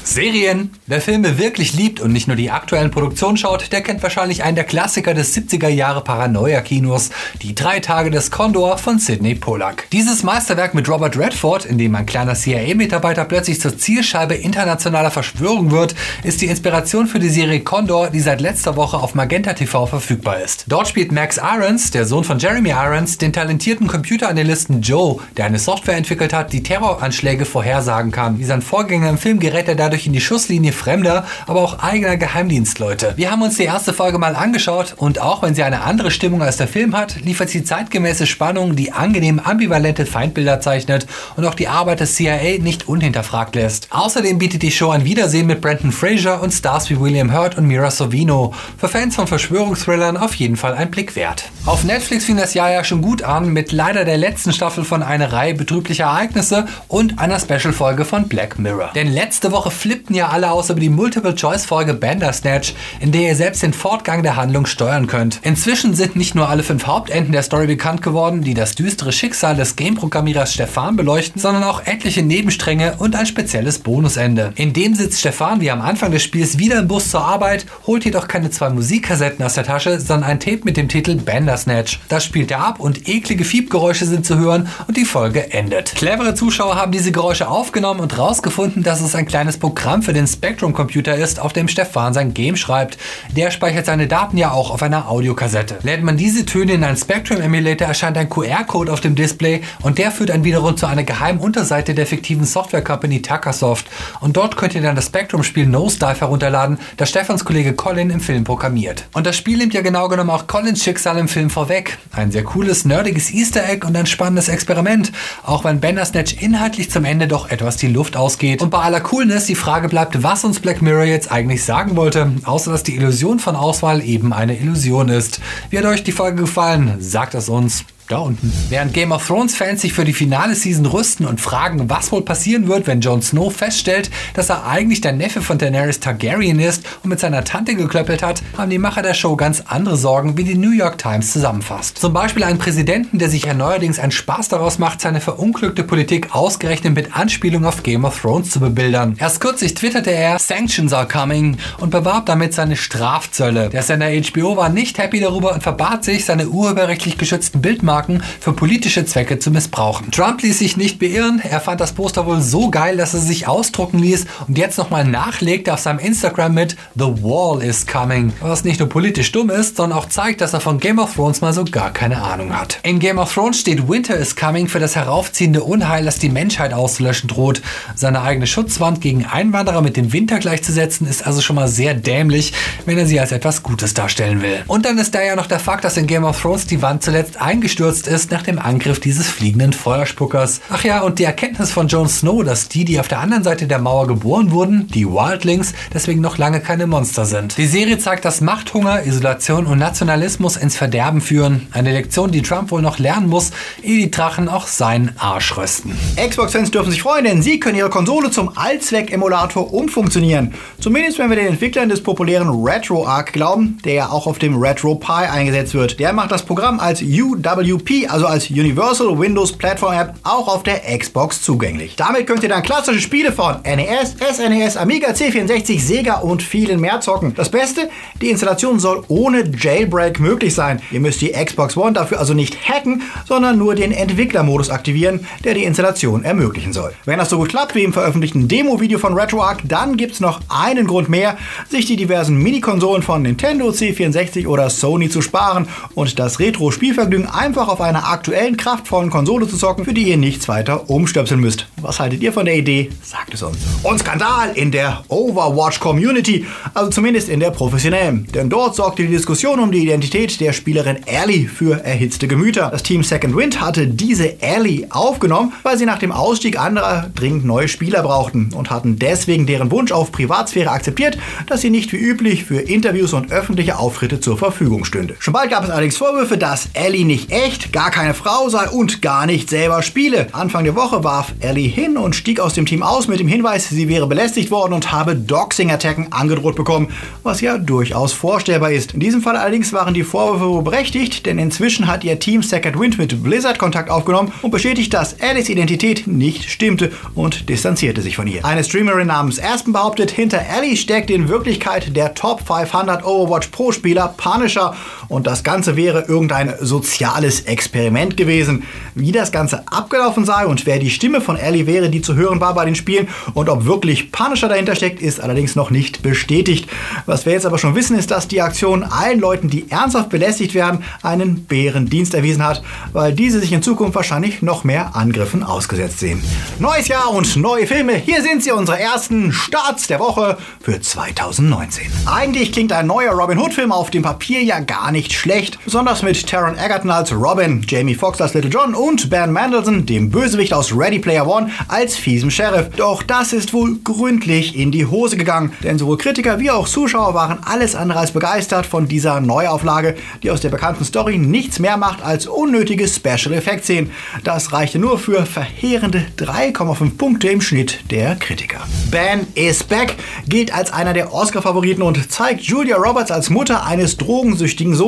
Serien. 0.08 0.70
Wer 0.87 1.02
Filme 1.02 1.38
wirklich 1.38 1.75
liebt 1.75 2.00
und 2.00 2.12
nicht 2.12 2.28
nur 2.28 2.37
die 2.37 2.50
aktuellen 2.50 2.90
Produktionen 2.90 3.37
schaut, 3.37 3.72
der 3.72 3.82
kennt 3.82 4.02
wahrscheinlich 4.02 4.43
einen 4.43 4.56
der 4.56 4.64
Klassiker 4.64 5.12
des 5.12 5.37
70er 5.37 5.69
Jahre 5.69 6.02
Paranoia-Kinos, 6.02 7.10
Die 7.43 7.55
drei 7.55 7.81
Tage 7.81 8.10
des 8.10 8.31
Condor 8.31 8.78
von 8.78 8.99
Sidney 8.99 9.34
Pollack. 9.34 9.87
Dieses 9.93 10.22
Meisterwerk 10.22 10.75
mit 10.75 10.88
Robert 10.88 11.19
Redford, 11.19 11.66
in 11.66 11.76
dem 11.76 11.94
ein 11.94 12.06
kleiner 12.06 12.34
CIA-Mitarbeiter 12.34 13.26
plötzlich 13.26 13.60
zur 13.60 13.76
Zielscheibe 13.76 14.34
internationaler 14.34 15.10
Verschwörung 15.10 15.70
wird, 15.70 15.94
ist 16.22 16.40
die 16.40 16.46
Inspiration 16.46 17.06
für 17.06 17.19
die 17.19 17.28
Serie 17.28 17.60
Condor, 17.60 18.08
die 18.08 18.20
seit 18.20 18.40
letzter 18.40 18.76
Woche 18.76 18.96
auf 18.96 19.14
Magenta 19.14 19.52
TV 19.52 19.87
verfügbar 19.87 20.40
ist. 20.40 20.64
Dort 20.69 20.88
spielt 20.88 21.12
Max 21.12 21.37
Irons, 21.37 21.90
der 21.90 22.06
Sohn 22.06 22.25
von 22.25 22.38
Jeremy 22.38 22.70
Irons, 22.70 23.19
den 23.19 23.34
talentierten 23.34 23.86
Computeranalysten 23.86 24.81
Joe, 24.81 25.19
der 25.36 25.44
eine 25.44 25.58
Software 25.58 25.96
entwickelt 25.96 26.32
hat, 26.32 26.53
die 26.55 26.62
Terroranschläge 26.62 27.44
vorhersagen 27.44 28.10
kann. 28.10 28.38
Wie 28.38 28.44
sein 28.44 28.62
Vorgänger 28.62 29.10
im 29.10 29.19
Film 29.19 29.38
gerät 29.38 29.69
er 29.69 29.74
dadurch 29.74 29.98
in 30.08 30.12
die 30.15 30.20
Schusslinie 30.20 30.72
fremder, 30.72 31.27
aber 31.46 31.60
auch 31.60 31.79
eigener 31.79 32.17
Geheimdienstleute. 32.17 33.12
Wir 33.17 33.31
haben 33.31 33.43
uns 33.43 33.56
die 33.56 33.65
erste 33.65 33.93
Folge 33.93 34.19
mal 34.19 34.34
angeschaut 34.34 34.94
und 34.96 35.20
auch 35.20 35.43
wenn 35.43 35.55
sie 35.55 35.62
eine 35.62 35.82
andere 35.82 36.10
Stimmung 36.10 36.43
als 36.43 36.56
der 36.56 36.67
Film 36.67 36.96
hat, 36.96 37.20
liefert 37.20 37.50
sie 37.50 37.62
zeitgemäße 37.62 38.27
Spannung, 38.27 38.74
die 38.74 38.93
angenehm 38.93 39.38
ambivalente 39.38 40.06
Feindbilder 40.06 40.60
zeichnet 40.60 41.06
und 41.36 41.44
auch 41.44 41.55
die 41.55 41.69
Arbeit 41.69 42.00
des 42.00 42.15
CIA 42.15 42.58
nicht 42.60 42.88
unhinterfragt 42.88 43.55
lässt. 43.55 43.88
Außerdem 43.91 44.38
bietet 44.38 44.62
die 44.62 44.70
Show 44.70 44.91
ein 44.91 45.05
Wiedersehen 45.05 45.46
mit 45.46 45.60
Brandon 45.60 45.93
Fraser 45.93 46.43
und 46.43 46.53
Stars 46.53 46.88
wie 46.91 46.98
William 46.98 47.32
Hurt 47.32 47.58
und 47.58 47.67
Mira 47.67 47.91
Sorvino. 47.91 48.55
Für 48.79 48.88
Fans 48.88 49.15
von 49.15 49.27
Verschwörungsthrillern 49.27 50.17
auf 50.17 50.34
jeden 50.34 50.56
Fall 50.56 50.74
ein 50.74 50.91
Blick 50.91 51.17
wert. 51.17 51.44
Auf 51.67 51.84
Netflix 51.84 52.24
fing 52.24 52.38
das 52.38 52.55
Jahr 52.55 52.70
ja 52.70 52.82
schon 52.82 53.03
gut 53.03 53.22
an 53.22 53.53
mit 53.53 53.72
leider 53.72 54.05
der 54.06 54.17
letzten 54.17 54.53
Staffel 54.53 54.84
von 54.84 55.03
einer 55.03 55.32
Reihe 55.32 55.55
betrüblicher 55.55 56.05
Ereignisse 56.05 56.67
und 56.88 57.19
einer 57.19 57.38
Special-Folge 57.38 58.06
von 58.06 58.29
Black 58.29 58.58
Mirror. 58.58 58.91
Denn 58.94 59.12
letzte 59.12 59.53
Woche 59.53 59.70
flippten 59.89 60.15
ja 60.15 60.29
alle 60.29 60.51
aus 60.51 60.69
über 60.69 60.81
die 60.81 60.91
Multiple-Choice-Folge 60.91 61.95
Bandersnatch, 61.95 62.75
in 63.01 63.11
der 63.11 63.23
ihr 63.23 63.35
selbst 63.35 63.63
den 63.63 63.73
Fortgang 63.73 64.23
der 64.23 64.37
Handlung 64.37 64.67
steuern 64.67 65.07
könnt. 65.07 65.41
Inzwischen 65.41 65.95
sind 65.95 66.15
nicht 66.15 66.35
nur 66.35 66.51
alle 66.51 66.63
fünf 66.63 66.87
Hauptenden 66.87 67.33
der 67.33 67.43
Story 67.43 67.67
bekannt 67.67 68.03
geworden, 68.03 68.43
die 68.43 68.53
das 68.53 68.75
düstere 68.75 69.13
Schicksal 69.13 69.57
des 69.57 69.77
Game-Programmierers 69.77 70.53
Stefan 70.53 70.97
beleuchten, 70.97 71.41
sondern 71.41 71.65
auch 71.65 71.87
etliche 71.87 72.23
Nebenstränge 72.23 72.97
und 72.99 73.17
ein 73.17 73.25
spezielles 73.25 73.79
Bonusende. 73.79 74.53
In 74.57 74.75
dem 74.75 74.95
sitzt 74.95 75.21
Stefan 75.21 75.63
wie 75.63 75.71
am 75.71 75.81
Anfang 75.81 76.13
des 76.13 76.23
Spiels 76.23 76.59
wieder 76.59 76.81
im 76.81 76.87
Bus 76.87 77.11
zur 77.11 77.25
Arbeit, 77.25 77.65
holt 77.87 78.05
jedoch 78.05 78.29
keine 78.29 78.51
zwei 78.51 78.69
Musikkassetten 78.69 79.43
aus 79.43 79.55
der 79.55 79.65
Tasche, 79.65 79.99
sondern 80.01 80.29
ein 80.29 80.39
Tape 80.39 80.61
mit 80.65 80.77
dem 80.77 80.91
Titel 80.91 81.15
Bandersnatch. 81.15 81.99
Das 82.11 82.27
spielt 82.27 82.51
er 82.51 82.61
ab 82.61 82.79
und 82.79 83.09
eklige 83.09 83.45
Fiebgeräusche 83.45 84.05
sind 84.05 84.27
zu 84.27 84.37
hören 84.37 84.69
und 84.87 84.99
die 84.99 85.07
Folge 85.07 85.51
endet. 85.55 85.95
Clevere 85.95 86.35
Zuschauer 86.35 86.77
haben 86.77 86.93
diese 86.93 87.11
Geräusche 87.11 87.49
aufgenommen 87.49 88.01
und 88.01 88.19
rausgefunden, 88.19 88.83
dass 88.83 89.01
es 89.01 89.15
ein 89.15 89.27
kleines 89.27 89.57
Programm 89.57 89.78
Programm 89.79 90.03
für 90.03 90.13
den 90.13 90.27
Spectrum-Computer 90.27 91.15
ist, 91.15 91.39
auf 91.39 91.53
dem 91.53 91.69
Stefan 91.69 92.13
sein 92.13 92.35
Game 92.35 92.56
schreibt. 92.56 92.99
Der 93.37 93.53
speichert 93.53 93.87
seine 93.87 94.08
Daten 94.08 94.37
ja 94.37 94.51
auch 94.51 94.73
auf 94.73 94.82
einer 94.82 95.08
Audiokassette. 95.08 95.79
Lädt 95.85 96.03
man 96.03 96.17
diese 96.17 96.44
Töne 96.44 96.73
in 96.73 96.82
einen 96.82 96.97
Spectrum-Emulator, 96.97 97.87
erscheint 97.87 98.19
ein 98.19 98.29
QR-Code 98.29 98.93
auf 98.93 99.01
dem 99.01 99.15
Display 99.15 99.63
und 99.82 99.99
der 99.99 100.11
führt 100.11 100.31
dann 100.31 100.43
wiederum 100.43 100.77
zu 100.77 100.87
einer 100.87 101.05
geheimen 101.05 101.39
Unterseite 101.39 101.94
der 101.94 102.08
fiktiven 102.08 102.44
Software-Company 102.44 103.23
Takasoft. 103.23 103.87
Und 104.19 104.37
dort 104.37 104.56
könnt 104.56 104.75
ihr 104.75 104.82
dann 104.82 104.97
das 104.97 105.06
Spectrum-Spiel 105.06 105.67
Nosedive 105.67 106.23
herunterladen, 106.23 106.79
das 106.97 107.11
Stefans 107.11 107.44
Kollege 107.44 107.73
Colin 107.73 108.11
im 108.11 108.20
Film 108.20 108.43
programmiert. 108.43 109.06
Und 109.15 109.29
das 109.29 109.37
Spiel 109.37 109.58
nimmt 109.58 109.75
ja 109.75 109.82
genau 109.82 110.08
genommen 110.08 110.31
auch 110.31 110.49
Collins 110.49 110.82
Schicksal 110.82 111.19
im 111.19 111.29
Film 111.29 111.51
vorweg. 111.51 111.99
Ein 112.11 112.32
sehr 112.32 112.43
cooles, 112.43 112.85
nerdiges 112.85 113.32
Easter 113.32 113.69
Egg 113.69 113.87
und 113.87 113.97
ein 113.97 114.06
spannendes 114.06 114.49
Experiment, 114.49 115.13
auch 115.47 115.63
wenn 115.63 115.79
Bandersnatch 115.79 116.43
inhaltlich 116.43 116.91
zum 116.91 117.05
Ende 117.05 117.29
doch 117.29 117.49
etwas 117.49 117.77
die 117.77 117.87
Luft 117.87 118.17
ausgeht. 118.17 118.61
Und 118.61 118.70
bei 118.70 118.79
aller 118.79 119.01
Coolness 119.01 119.44
die 119.44 119.55
Frage 119.55 119.68
bleibt, 119.91 120.22
was 120.22 120.44
uns 120.44 120.60
Black 120.60 120.81
Mirror 120.81 121.05
jetzt 121.05 121.31
eigentlich 121.31 121.63
sagen 121.63 121.94
wollte, 121.94 122.32
außer 122.44 122.72
dass 122.72 122.84
die 122.84 122.96
Illusion 122.96 123.39
von 123.39 123.55
Auswahl 123.55 124.03
eben 124.03 124.32
eine 124.32 124.56
Illusion 124.56 125.10
ist. 125.10 125.41
Wie 125.69 125.77
hat 125.77 125.84
euch 125.84 126.03
die 126.03 126.13
Folge 126.13 126.41
gefallen? 126.41 126.96
Sagt 127.01 127.34
es 127.34 127.51
uns 127.51 127.84
da 128.08 128.19
unten. 128.19 128.53
Während 128.70 128.94
Game 128.94 129.12
of 129.12 129.27
Thrones 129.27 129.55
Fans 129.55 129.82
sich 129.82 129.93
für 129.93 130.05
die 130.05 130.12
finale 130.12 130.55
Season 130.55 130.86
rüsten 130.86 131.27
und 131.27 131.41
fragen, 131.41 131.88
was 131.91 132.10
wohl 132.10 132.22
passieren 132.22 132.67
wird, 132.67 132.86
wenn 132.86 133.00
Jon 133.00 133.22
Snow 133.22 133.55
feststellt, 133.55 134.10
dass 134.34 134.48
er 134.48 134.67
eigentlich 134.67 135.00
der 135.00 135.12
Neffe 135.12 135.43
von 135.43 135.58
Daenerys 135.58 136.00
Targaryen 136.00 136.58
ist 136.58 136.84
und 137.03 137.10
mit 137.10 137.20
seiner 137.20 137.44
Tante 137.44 137.74
geklöppelt 137.74 138.22
hat, 138.22 138.43
haben 138.56 138.70
die 138.70 138.79
Macher 138.79 139.03
der 139.03 139.15
Show 139.15 139.36
ganz 139.36 139.62
andere 139.67 139.96
Sorgen, 139.96 140.36
wie 140.38 140.44
die 140.44 140.56
New 140.56 140.72
York 140.72 140.98
Times 140.98 141.32
zusammenfasst. 141.32 141.98
Zum 141.98 142.12
Beispiel 142.12 142.44
einen 142.44 142.58
Präsidenten, 142.58 143.19
der 143.19 143.29
sich 143.29 143.44
ja 143.44 143.55
neuerdings 143.55 143.98
einen 143.98 144.12
Spaß 144.12 144.48
daraus 144.48 144.79
macht, 144.79 145.00
seine 145.00 145.20
verunglückte 145.20 145.84
Politik 145.84 146.34
ausgerechnet 146.34 146.94
mit 146.94 147.15
Anspielung 147.15 147.67
auf 147.67 147.82
Game 147.82 148.05
of 148.05 148.20
Thrones 148.20 148.50
zu 148.50 148.60
bebildern. 148.60 149.17
Erst 149.19 149.41
kürzlich 149.41 149.74
twitterte 149.74 150.10
er, 150.10 150.38
Sanctions 150.38 150.93
are 150.93 151.06
coming 151.06 151.58
und 151.79 151.91
bewarb 151.91 152.27
damit 152.27 152.55
seine 152.55 152.77
Strafzölle. 152.77 153.69
Der 153.69 153.82
Sender 153.82 154.08
HBO 154.08 154.56
war 154.56 154.70
nicht 154.70 154.98
happy 154.98 155.20
darüber 155.20 155.53
und 155.53 155.62
verbat 155.62 156.05
sich, 156.05 156.24
seine 156.24 156.48
urheberrechtlich 156.48 157.19
geschützten 157.19 157.60
Bildmarken 157.60 157.97
Marken 157.98 158.22
für 158.38 158.52
politische 158.52 159.05
Zwecke 159.05 159.40
zu 159.40 159.50
missbrauchen. 159.50 160.12
Trump 160.12 160.43
ließ 160.43 160.60
sich 160.60 160.76
nicht 160.76 161.00
beirren, 161.00 161.43
er 161.43 161.58
fand 161.58 161.81
das 161.81 161.94
Poster 161.94 162.26
wohl 162.26 162.40
so 162.40 162.70
geil, 162.70 162.96
dass 162.96 163.12
er 163.12 163.19
sich 163.19 163.48
ausdrucken 163.48 163.98
ließ 163.98 164.26
und 164.46 164.56
jetzt 164.56 164.78
nochmal 164.78 165.05
nachlegte 165.05 165.74
auf 165.74 165.81
seinem 165.81 165.98
Instagram 165.98 166.55
mit 166.55 166.76
The 166.94 167.06
Wall 167.22 167.60
is 167.60 167.88
coming. 167.88 168.32
Was 168.40 168.62
nicht 168.62 168.78
nur 168.78 168.88
politisch 168.88 169.32
dumm 169.32 169.50
ist, 169.50 169.76
sondern 169.76 169.98
auch 169.98 170.06
zeigt, 170.06 170.40
dass 170.40 170.52
er 170.52 170.60
von 170.60 170.78
Game 170.78 171.00
of 171.00 171.17
Thrones 171.17 171.40
mal 171.40 171.52
so 171.52 171.64
gar 171.64 171.93
keine 171.93 172.22
Ahnung 172.22 172.56
hat. 172.56 172.78
In 172.84 173.00
Game 173.00 173.19
of 173.19 173.34
Thrones 173.34 173.58
steht 173.58 173.88
Winter 173.88 174.17
is 174.17 174.36
coming 174.36 174.69
für 174.69 174.78
das 174.78 174.94
heraufziehende 174.94 175.64
Unheil, 175.64 176.05
das 176.05 176.20
die 176.20 176.28
Menschheit 176.28 176.72
auszulöschen 176.72 177.26
droht. 177.26 177.62
Seine 177.96 178.22
eigene 178.22 178.46
Schutzwand 178.46 179.00
gegen 179.00 179.24
Einwanderer 179.24 179.82
mit 179.82 179.96
dem 179.96 180.12
Winter 180.12 180.38
gleichzusetzen, 180.38 181.08
ist 181.08 181.26
also 181.26 181.40
schon 181.40 181.56
mal 181.56 181.67
sehr 181.67 181.94
dämlich, 181.94 182.52
wenn 182.86 182.96
er 182.96 183.06
sie 183.06 183.19
als 183.19 183.32
etwas 183.32 183.64
Gutes 183.64 183.93
darstellen 183.93 184.40
will. 184.40 184.62
Und 184.69 184.84
dann 184.84 184.98
ist 184.98 185.17
da 185.17 185.22
ja 185.22 185.34
noch 185.34 185.46
der 185.48 185.58
Fakt, 185.58 185.82
dass 185.82 185.96
in 185.96 186.06
Game 186.06 186.22
of 186.22 186.40
Thrones 186.40 186.67
die 186.67 186.81
Wand 186.81 187.02
zuletzt 187.02 187.40
eingestürzt 187.40 187.88
abgestürzt 187.89 188.07
ist 188.07 188.31
nach 188.31 188.43
dem 188.43 188.59
Angriff 188.59 189.01
dieses 189.01 189.29
fliegenden 189.29 189.73
Feuerspuckers. 189.73 190.61
Ach 190.71 190.85
ja, 190.85 191.01
und 191.01 191.19
die 191.19 191.25
Erkenntnis 191.25 191.71
von 191.71 191.89
Jon 191.89 192.09
Snow, 192.09 192.45
dass 192.45 192.69
die, 192.69 192.85
die 192.85 193.01
auf 193.01 193.09
der 193.09 193.21
anderen 193.21 193.45
Seite 193.45 193.67
der 193.67 193.79
Mauer 193.79 194.07
geboren 194.07 194.51
wurden, 194.51 194.89
die 194.89 195.07
Wildlings, 195.07 195.73
deswegen 195.95 196.21
noch 196.21 196.37
lange 196.37 196.61
keine 196.61 196.87
Monster 196.87 197.25
sind. 197.25 197.57
Die 197.57 197.67
Serie 197.67 197.99
zeigt, 197.99 198.25
dass 198.25 198.41
Machthunger, 198.41 199.07
Isolation 199.07 199.67
und 199.67 199.79
Nationalismus 199.79 200.57
ins 200.57 200.77
Verderben 200.77 201.21
führen. 201.21 201.67
Eine 201.73 201.93
Lektion, 201.93 202.31
die 202.31 202.43
Trump 202.43 202.71
wohl 202.71 202.83
noch 202.83 202.99
lernen 202.99 203.29
muss, 203.29 203.53
ehe 203.83 203.99
die 203.99 204.11
Drachen 204.11 204.49
auch 204.49 204.67
seinen 204.67 205.13
Arsch 205.19 205.57
rösten. 205.57 205.97
Xbox-Fans 206.17 206.71
dürfen 206.71 206.91
sich 206.91 207.03
freuen, 207.03 207.25
denn 207.25 207.43
sie 207.43 207.59
können 207.59 207.79
ihre 207.79 207.91
Konsole 207.91 208.31
zum 208.31 208.57
Allzweck-Emulator 208.57 209.73
umfunktionieren. 209.73 210.53
Zumindest 210.79 211.19
wenn 211.19 211.31
wir 211.31 211.37
den 211.37 211.49
Entwicklern 211.49 211.89
des 211.89 212.03
populären 212.03 212.51
RetroArch 212.51 213.33
glauben, 213.33 213.79
der 213.85 213.95
ja 213.95 214.09
auch 214.11 214.27
auf 214.27 214.39
dem 214.39 214.57
Retro 214.57 214.97
Pi 214.97 215.13
eingesetzt 215.13 215.75
wird. 215.75 215.99
Der 215.99 216.13
macht 216.13 216.31
das 216.31 216.45
Programm 216.45 216.81
als 216.81 217.01
UW 217.01 217.78
UP, 217.79 217.89
also 218.08 218.27
als 218.27 218.51
Universal 218.51 219.19
Windows 219.19 219.53
Platform 219.53 219.93
App, 219.94 220.15
auch 220.25 220.49
auf 220.49 220.63
der 220.65 220.81
Xbox 220.99 221.43
zugänglich. 221.43 221.94
Damit 221.97 222.27
könnt 222.27 222.43
ihr 222.43 222.49
dann 222.49 222.63
klassische 222.63 223.01
Spiele 223.01 223.31
von 223.31 223.56
NES, 223.63 224.17
SNES, 224.35 224.77
Amiga, 224.77 225.11
C64, 225.11 225.81
Sega 225.81 226.17
und 226.17 226.43
vielen 226.43 226.81
mehr 226.81 227.01
zocken. 227.01 227.35
Das 227.35 227.51
Beste, 227.51 227.89
die 228.20 228.31
Installation 228.31 228.81
soll 228.81 229.05
ohne 229.08 229.44
Jailbreak 229.56 230.19
möglich 230.19 230.55
sein. 230.55 230.81
Ihr 230.91 231.01
müsst 231.01 231.20
die 231.20 231.31
Xbox 231.31 231.77
One 231.77 231.93
dafür 231.93 232.19
also 232.19 232.35
nicht 232.35 232.69
hacken, 232.69 233.03
sondern 233.27 233.58
nur 233.58 233.77
den 233.77 233.93
Entwicklermodus 233.93 234.70
aktivieren, 234.70 235.27
der 235.44 235.55
die 235.55 235.65
Installation 235.65 236.25
ermöglichen 236.25 236.73
soll. 236.73 236.93
Wenn 237.05 237.19
das 237.19 237.31
so 237.31 237.39
gut 237.39 237.51
klappt 237.51 237.75
wie 237.77 237.85
im 237.85 237.93
veröffentlichten 237.93 238.49
Demo-Video 238.49 238.99
von 238.99 239.15
RetroArch, 239.15 239.58
dann 239.65 239.97
gibt 239.97 240.15
es 240.15 240.20
noch 240.20 240.41
einen 240.49 240.87
Grund 240.87 241.08
mehr, 241.08 241.37
sich 241.69 241.87
die 241.87 241.97
diversen 241.97 242.37
Mini-Konsolen 242.39 243.03
von 243.03 243.23
Nintendo, 243.23 243.69
C64 243.69 244.49
oder 244.49 244.69
Sony 244.69 245.08
zu 245.08 245.23
sparen 245.23 245.69
und 245.94 246.19
das 246.19 246.41
Retro-Spielvergnügen 246.41 247.29
einfach 247.29 247.68
auf 247.69 247.81
einer 247.81 248.08
aktuellen, 248.08 248.56
kraftvollen 248.56 249.10
Konsole 249.10 249.48
zu 249.48 249.56
zocken, 249.56 249.84
für 249.84 249.94
die 249.94 250.08
ihr 250.08 250.17
nichts 250.17 250.48
weiter 250.48 250.89
umstöpseln 250.91 251.41
müsst. 251.41 251.67
Was 251.81 252.01
haltet 252.01 252.23
ihr 252.23 252.32
von 252.32 252.44
der 252.44 252.56
Idee? 252.56 252.91
Sagt 253.03 253.35
es 253.35 253.43
uns. 253.43 253.58
Und 253.82 254.01
Skandal 254.01 254.51
in 254.55 254.70
der 254.70 255.05
Overwatch-Community, 255.08 256.44
also 256.75 256.91
zumindest 256.91 257.29
in 257.29 257.41
der 257.41 257.51
professionellen. 257.51 258.27
Denn 258.35 258.51
dort 258.51 258.75
sorgte 258.75 259.03
die 259.03 259.08
Diskussion 259.08 259.61
um 259.61 259.70
die 259.70 259.82
Identität 259.82 260.41
der 260.41 260.53
Spielerin 260.53 261.06
Ellie 261.06 261.49
für 261.49 261.85
erhitzte 261.85 262.27
Gemüter. 262.27 262.70
Das 262.70 262.82
Team 262.82 263.03
Second 263.03 263.37
Wind 263.37 263.61
hatte 263.61 263.87
diese 263.87 264.43
Ellie 264.43 264.87
aufgenommen, 264.91 265.53
weil 265.63 265.79
sie 265.79 265.87
nach 265.87 265.99
dem 265.99 266.13
Ausstieg 266.13 266.58
anderer 266.58 267.11
dringend 267.15 267.44
neue 267.44 267.69
Spieler 267.69 268.03
brauchten 268.03 268.51
und 268.55 268.70
hatten 268.70 268.99
deswegen 268.99 269.47
deren 269.47 269.70
Wunsch 269.70 269.93
auf 269.93 270.11
Privatsphäre 270.11 270.70
akzeptiert, 270.70 271.19
dass 271.47 271.61
sie 271.61 271.70
nicht 271.70 271.93
wie 271.93 271.97
üblich 271.97 272.44
für 272.44 272.61
Interviews 272.61 273.13
und 273.13 273.31
öffentliche 273.31 273.79
Auftritte 273.79 274.20
zur 274.20 274.37
Verfügung 274.37 274.85
stünde. 274.85 275.15
Schon 275.19 275.35
bald 275.35 275.51
gab 275.51 275.65
es 275.65 275.70
allerdings 275.70 275.97
Vorwürfe, 275.97 276.39
dass 276.39 276.69
Ellie 276.73 277.05
nicht 277.05 277.31
echt 277.31 277.73
gar 277.73 277.91
keine 277.91 278.15
Frau 278.15 278.49
sei 278.49 278.69
und 278.69 279.03
gar 279.03 279.27
nicht 279.27 279.49
selber 279.51 279.82
spiele. 279.82 280.27
Anfang 280.32 280.65
der 280.65 280.75
Woche 280.75 281.05
warf 281.05 281.35
Ellie 281.41 281.68
hin 281.69 281.96
und 281.96 282.17
stieg 282.17 282.41
aus 282.41 282.55
dem 282.55 282.67
Team 282.67 282.82
aus 282.82 283.08
mit 283.08 283.20
dem 283.20 283.29
Hinweis, 283.29 283.69
sie 283.69 283.89
wäre 283.89 284.06
belästigt 284.06 284.51
worden 284.51 284.72
und 284.72 284.91
habe 284.91 285.15
Doxing-Attacken 285.15 286.13
angedroht 286.13 286.56
bekommen, 286.56 286.89
was 287.22 287.41
ja 287.41 287.58
durchaus 287.58 288.13
vorstellbar 288.13 288.72
ist. 288.72 288.94
In 288.94 289.01
diesem 289.01 289.22
Fall 289.22 289.37
allerdings 289.37 289.72
waren 289.72 289.94
die 289.94 290.03
Vorwürfe 290.03 290.63
berechtigt, 290.63 291.27
denn 291.27 291.39
inzwischen 291.39 291.87
hat 291.87 292.05
ihr 292.05 292.19
Team 292.19 292.43
Second 292.43 292.79
Wind 292.79 292.98
mit 292.98 293.22
Blizzard 293.22 293.58
Kontakt 293.58 293.91
aufgenommen 293.91 294.32
und 294.43 294.51
bestätigt, 294.51 294.93
dass 294.94 295.13
Ellies 295.13 295.48
Identität 295.48 296.06
nicht 296.06 296.51
stimmte 296.51 296.93
und 297.15 297.48
distanzierte 297.48 298.03
sich 298.03 298.17
von 298.17 298.27
ihr. 298.27 298.44
Eine 298.44 298.65
Streamerin 298.65 299.08
namens 299.08 299.43
Aspen 299.43 299.72
behauptet, 299.72 300.10
hinter 300.10 300.41
Ellie 300.41 300.77
steckt 300.77 301.10
in 301.10 301.29
Wirklichkeit 301.29 301.96
der 301.96 302.15
Top 302.15 302.41
500 302.46 303.05
Overwatch 303.05 303.48
Pro 303.48 303.72
Spieler 303.72 304.15
Punisher 304.17 304.75
und 305.08 305.27
das 305.27 305.43
Ganze 305.43 305.77
wäre 305.77 306.05
irgendein 306.08 306.55
soziales 306.60 307.41
Experiment 307.43 308.17
gewesen. 308.17 308.65
Wie 308.94 309.12
das 309.12 309.32
Ganze 309.32 309.67
abgelaufen 309.69 310.24
sei 310.24 310.46
und 310.46 310.67
wer 310.67 310.79
die 310.79 310.91
Stimme 310.91 311.20
von 311.20 311.36
Ellie 311.36 311.67
wäre, 311.67 311.91
die 311.91 312.03
zu 312.03 312.15
hören 312.15 312.41
war 312.41 312.55
bei 312.55 312.65
den 312.65 312.74
Spielen 312.74 313.08
und 313.34 313.48
ob 313.48 313.65
wirklich 313.65 314.12
Punisher 314.12 314.48
dahinter 314.48 314.77
steckt, 314.77 315.00
ist 315.00 315.20
allerdings 315.20 315.56
noch 315.56 315.70
nicht 315.70 316.03
bestätigt. 316.03 316.69
Was 317.06 317.27
wir 317.27 317.32
jetzt 317.32 317.46
aber 317.46 317.58
schon 317.58 317.74
wissen, 317.74 317.98
ist, 317.98 318.10
dass 318.10 318.29
die 318.29 318.43
Aktion 318.43 318.82
allen 318.82 319.20
Leuten, 319.20 319.48
die 319.48 319.70
ernsthaft 319.70 320.10
belästigt 320.10 320.55
werden, 320.55 320.84
einen 321.03 321.44
Bärendienst 321.44 322.15
erwiesen 322.15 322.44
hat, 322.44 322.62
weil 322.93 323.12
diese 323.12 323.41
sich 323.41 323.53
in 323.53 323.62
Zukunft 323.62 323.94
wahrscheinlich 323.94 324.43
noch 324.43 324.65
mehr 324.65 324.94
Angriffen 324.94 325.43
ausgesetzt 325.43 326.00
sehen. 326.00 326.22
Neues 326.58 326.88
Jahr 326.88 327.10
und 327.10 327.36
neue 327.36 327.67
Filme. 327.67 327.94
Hier 327.94 328.22
sind 328.22 328.43
sie, 328.43 328.53
unsere 328.53 328.79
ersten 328.79 329.32
Starts 329.32 329.86
der 329.86 330.00
Woche 330.00 330.36
für 330.60 330.81
2019. 330.81 331.86
Eigentlich 332.06 332.53
klingt 332.53 332.72
ein 332.72 332.86
neuer 332.86 333.12
Robin 333.12 333.38
Hood-Film 333.38 333.72
auf 333.72 333.91
dem 333.91 334.03
Papier 334.03 334.43
ja 334.43 334.60
gar 334.60 334.91
nicht 334.91 334.97
schlecht, 335.06 335.58
besonders 335.64 336.02
mit 336.02 336.26
Taron 336.26 336.58
Egerton 336.58 336.90
als 336.90 337.12
Robin 337.12 337.64
Jamie 337.67 337.94
Foxx 337.94 338.20
als 338.20 338.34
Little 338.34 338.50
John 338.50 338.74
und 338.74 339.08
Ben 339.08 339.32
Mendelsohn, 339.32 339.86
dem 339.86 340.10
Bösewicht 340.10 340.52
aus 340.52 340.76
Ready 340.76 340.98
Player 340.98 341.26
One, 341.26 341.50
als 341.69 341.96
fiesen 341.96 342.31
Sheriff. 342.31 342.70
Doch 342.76 343.02
das 343.02 343.32
ist 343.32 343.52
wohl 343.52 343.78
gründlich 343.84 344.56
in 344.56 344.72
die 344.72 344.86
Hose 344.86 345.17
gegangen, 345.17 345.52
denn 345.62 345.78
sowohl 345.78 345.98
Kritiker 345.98 346.40
wie 346.40 346.50
auch 346.50 346.67
Zuschauer 346.67 347.14
waren 347.14 347.38
alles 347.44 347.74
andere 347.74 348.00
als 348.00 348.10
begeistert 348.10 348.67
von 348.67 348.88
dieser 348.88 349.20
Neuauflage, 349.20 349.94
die 350.22 350.31
aus 350.31 350.40
der 350.40 350.48
bekannten 350.48 350.84
Story 350.84 351.17
nichts 351.17 351.60
mehr 351.60 351.76
macht 351.76 352.02
als 352.02 352.26
unnötige 352.26 352.88
Special 352.88 353.32
Effects 353.32 353.69
sehen. 353.69 353.93
Das 354.24 354.52
reichte 354.52 354.78
nur 354.78 354.98
für 354.98 355.24
verheerende 355.24 356.05
3,5 356.19 356.98
Punkte 356.98 357.28
im 357.28 357.40
Schnitt 357.40 357.90
der 357.90 358.17
Kritiker. 358.17 358.58
Ben 358.90 359.26
is 359.34 359.62
Back 359.62 359.94
gilt 360.26 360.52
als 360.52 360.72
einer 360.72 360.93
der 360.93 361.14
Oscar-Favoriten 361.14 361.82
und 361.82 362.10
zeigt 362.10 362.43
Julia 362.43 362.76
Roberts 362.76 363.10
als 363.10 363.31
Mutter 363.31 363.64
eines 363.64 363.96
drogensüchtigen 363.96 364.74
Sohnes. 364.74 364.88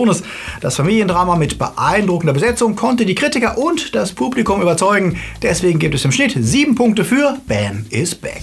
Das 0.60 0.76
Familiendrama 0.76 1.36
mit 1.36 1.58
beeindruckender 1.58 2.32
der 2.32 2.40
Besetzung 2.40 2.76
konnte 2.76 3.04
die 3.04 3.14
Kritiker 3.14 3.58
und 3.58 3.94
das 3.94 4.12
Publikum 4.12 4.62
überzeugen. 4.62 5.16
Deswegen 5.42 5.78
gibt 5.78 5.94
es 5.94 6.04
im 6.04 6.12
Schnitt 6.12 6.34
sieben 6.38 6.74
Punkte 6.74 7.04
für 7.04 7.38
Ben 7.46 7.86
is 7.90 8.14
Back. 8.14 8.42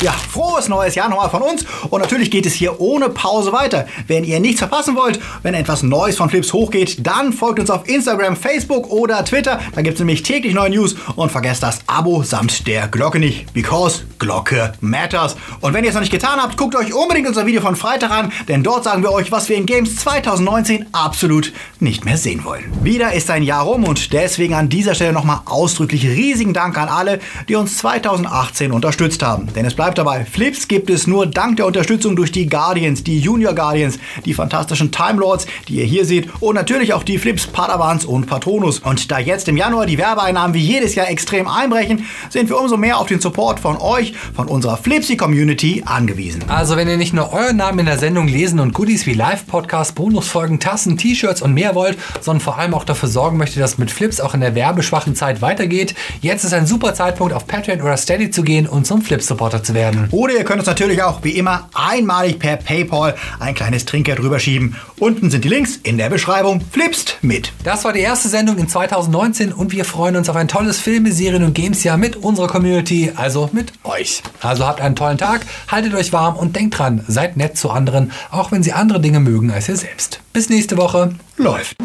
Ja, 0.00 0.12
frohes 0.12 0.68
neues 0.68 0.94
Jahr 0.94 1.08
nochmal 1.08 1.28
von 1.28 1.42
uns. 1.42 1.64
Und 1.90 2.00
natürlich 2.00 2.30
geht 2.30 2.46
es 2.46 2.54
hier 2.54 2.80
ohne 2.80 3.08
Pause 3.08 3.52
weiter. 3.52 3.84
Wenn 4.06 4.22
ihr 4.22 4.38
nichts 4.38 4.60
verpassen 4.60 4.94
wollt, 4.94 5.18
wenn 5.42 5.54
etwas 5.54 5.82
Neues 5.82 6.16
von 6.16 6.30
Flips 6.30 6.52
hochgeht, 6.52 7.04
dann 7.04 7.32
folgt 7.32 7.58
uns 7.58 7.68
auf 7.68 7.88
Instagram, 7.88 8.36
Facebook 8.36 8.90
oder 8.92 9.24
Twitter. 9.24 9.58
Da 9.74 9.82
gibt 9.82 9.94
es 9.94 9.98
nämlich 9.98 10.22
täglich 10.22 10.54
neue 10.54 10.70
News. 10.70 10.94
Und 11.16 11.32
vergesst 11.32 11.64
das 11.64 11.80
Abo 11.88 12.22
samt 12.22 12.68
der 12.68 12.86
Glocke 12.86 13.18
nicht. 13.18 13.52
Because 13.54 14.04
Glocke 14.20 14.72
matters. 14.80 15.34
Und 15.60 15.74
wenn 15.74 15.82
ihr 15.82 15.88
es 15.88 15.94
noch 15.94 16.02
nicht 16.02 16.12
getan 16.12 16.40
habt, 16.40 16.56
guckt 16.56 16.76
euch 16.76 16.94
unbedingt 16.94 17.26
unser 17.26 17.46
Video 17.46 17.60
von 17.60 17.74
Freitag 17.74 18.12
an. 18.12 18.30
Denn 18.46 18.62
dort 18.62 18.84
sagen 18.84 19.02
wir 19.02 19.10
euch, 19.10 19.32
was 19.32 19.48
wir 19.48 19.56
in 19.56 19.66
Games 19.66 19.96
2019 19.96 20.86
absolut 20.92 21.52
nicht 21.80 22.04
mehr 22.04 22.18
sehen 22.18 22.44
wollen. 22.44 22.72
Wieder 22.84 23.14
ist 23.14 23.30
ein 23.30 23.42
Jahr 23.42 23.64
rum 23.64 23.82
und 23.82 24.12
deswegen 24.12 24.54
an 24.54 24.68
dieser 24.68 24.94
Stelle 24.94 25.12
nochmal 25.12 25.40
ausdrücklich 25.46 26.06
riesigen 26.06 26.54
Dank 26.54 26.78
an 26.78 26.88
alle, 26.88 27.18
die 27.48 27.56
uns 27.56 27.78
2018 27.78 28.70
unterstützt 28.70 29.24
haben. 29.24 29.52
Denn 29.54 29.64
es 29.64 29.74
bleibt 29.74 29.87
dabei, 29.94 30.24
Flips 30.24 30.68
gibt 30.68 30.90
es 30.90 31.06
nur 31.06 31.26
dank 31.26 31.56
der 31.56 31.66
Unterstützung 31.66 32.16
durch 32.16 32.32
die 32.32 32.48
Guardians, 32.48 33.04
die 33.04 33.18
Junior 33.18 33.54
Guardians, 33.54 33.98
die 34.24 34.34
fantastischen 34.34 34.90
Time 34.90 35.20
Lords, 35.20 35.46
die 35.68 35.76
ihr 35.76 35.84
hier 35.84 36.04
seht 36.04 36.28
und 36.40 36.54
natürlich 36.54 36.92
auch 36.92 37.02
die 37.02 37.18
Flips 37.18 37.46
Padawans 37.46 38.04
und 38.04 38.26
Patronus. 38.26 38.80
Und 38.80 39.10
da 39.10 39.18
jetzt 39.18 39.48
im 39.48 39.56
Januar 39.56 39.86
die 39.86 39.98
Werbeeinnahmen 39.98 40.54
wie 40.54 40.60
jedes 40.60 40.94
Jahr 40.94 41.08
extrem 41.08 41.48
einbrechen, 41.48 42.04
sind 42.30 42.48
wir 42.48 42.58
umso 42.58 42.76
mehr 42.76 42.98
auf 42.98 43.08
den 43.08 43.20
Support 43.20 43.60
von 43.60 43.76
euch, 43.76 44.14
von 44.34 44.48
unserer 44.48 44.76
Flipsy 44.76 45.16
Community 45.16 45.82
angewiesen. 45.84 46.44
Also 46.48 46.76
wenn 46.76 46.88
ihr 46.88 46.96
nicht 46.96 47.14
nur 47.14 47.32
euren 47.32 47.56
Namen 47.56 47.80
in 47.80 47.86
der 47.86 47.98
Sendung 47.98 48.28
lesen 48.28 48.60
und 48.60 48.74
Goodies 48.74 49.06
wie 49.06 49.14
Live-Podcasts, 49.14 49.92
Bonusfolgen, 49.92 50.60
Tassen, 50.60 50.96
T-Shirts 50.96 51.42
und 51.42 51.54
mehr 51.54 51.74
wollt, 51.74 51.98
sondern 52.20 52.40
vor 52.40 52.58
allem 52.58 52.74
auch 52.74 52.84
dafür 52.84 53.08
sorgen 53.08 53.36
möchtet, 53.36 53.62
dass 53.62 53.78
mit 53.78 53.90
Flips 53.90 54.20
auch 54.20 54.34
in 54.34 54.40
der 54.40 54.54
werbeschwachen 54.54 55.14
Zeit 55.14 55.42
weitergeht, 55.42 55.94
jetzt 56.20 56.44
ist 56.44 56.54
ein 56.54 56.66
super 56.66 56.94
Zeitpunkt 56.94 57.32
auf 57.32 57.46
Patreon 57.46 57.80
oder 57.80 57.96
Steady 57.96 58.30
zu 58.30 58.42
gehen 58.42 58.66
und 58.66 58.86
zum 58.86 59.02
Flips-Supporter 59.02 59.62
zu 59.62 59.74
werden. 59.78 60.08
Oder 60.10 60.34
ihr 60.34 60.44
könnt 60.44 60.58
uns 60.58 60.66
natürlich 60.66 61.02
auch 61.02 61.22
wie 61.22 61.30
immer 61.30 61.68
einmalig 61.72 62.38
per 62.38 62.56
PayPal 62.56 63.14
ein 63.38 63.54
kleines 63.54 63.84
Trinkgeld 63.84 64.20
rüberschieben. 64.20 64.76
Unten 64.98 65.30
sind 65.30 65.44
die 65.44 65.48
Links 65.48 65.76
in 65.76 65.96
der 65.96 66.10
Beschreibung. 66.10 66.60
Flipst 66.72 67.18
mit. 67.22 67.52
Das 67.64 67.84
war 67.84 67.92
die 67.92 68.00
erste 68.00 68.28
Sendung 68.28 68.58
in 68.58 68.68
2019 68.68 69.52
und 69.52 69.72
wir 69.72 69.84
freuen 69.84 70.16
uns 70.16 70.28
auf 70.28 70.36
ein 70.36 70.48
tolles 70.48 70.80
Filme, 70.80 71.12
Serien 71.12 71.44
und 71.44 71.54
Games-Jahr 71.54 71.96
mit 71.96 72.16
unserer 72.16 72.48
Community, 72.48 73.12
also 73.14 73.48
mit 73.52 73.72
euch. 73.84 74.22
Also 74.40 74.66
habt 74.66 74.80
einen 74.80 74.96
tollen 74.96 75.18
Tag, 75.18 75.46
haltet 75.68 75.94
euch 75.94 76.12
warm 76.12 76.36
und 76.36 76.56
denkt 76.56 76.78
dran, 76.78 77.04
seid 77.06 77.36
nett 77.36 77.56
zu 77.56 77.70
anderen, 77.70 78.10
auch 78.30 78.50
wenn 78.50 78.62
sie 78.62 78.72
andere 78.72 79.00
Dinge 79.00 79.20
mögen 79.20 79.50
als 79.50 79.68
ihr 79.68 79.76
selbst. 79.76 80.20
Bis 80.32 80.48
nächste 80.48 80.76
Woche. 80.76 81.14
Läuft. 81.36 81.76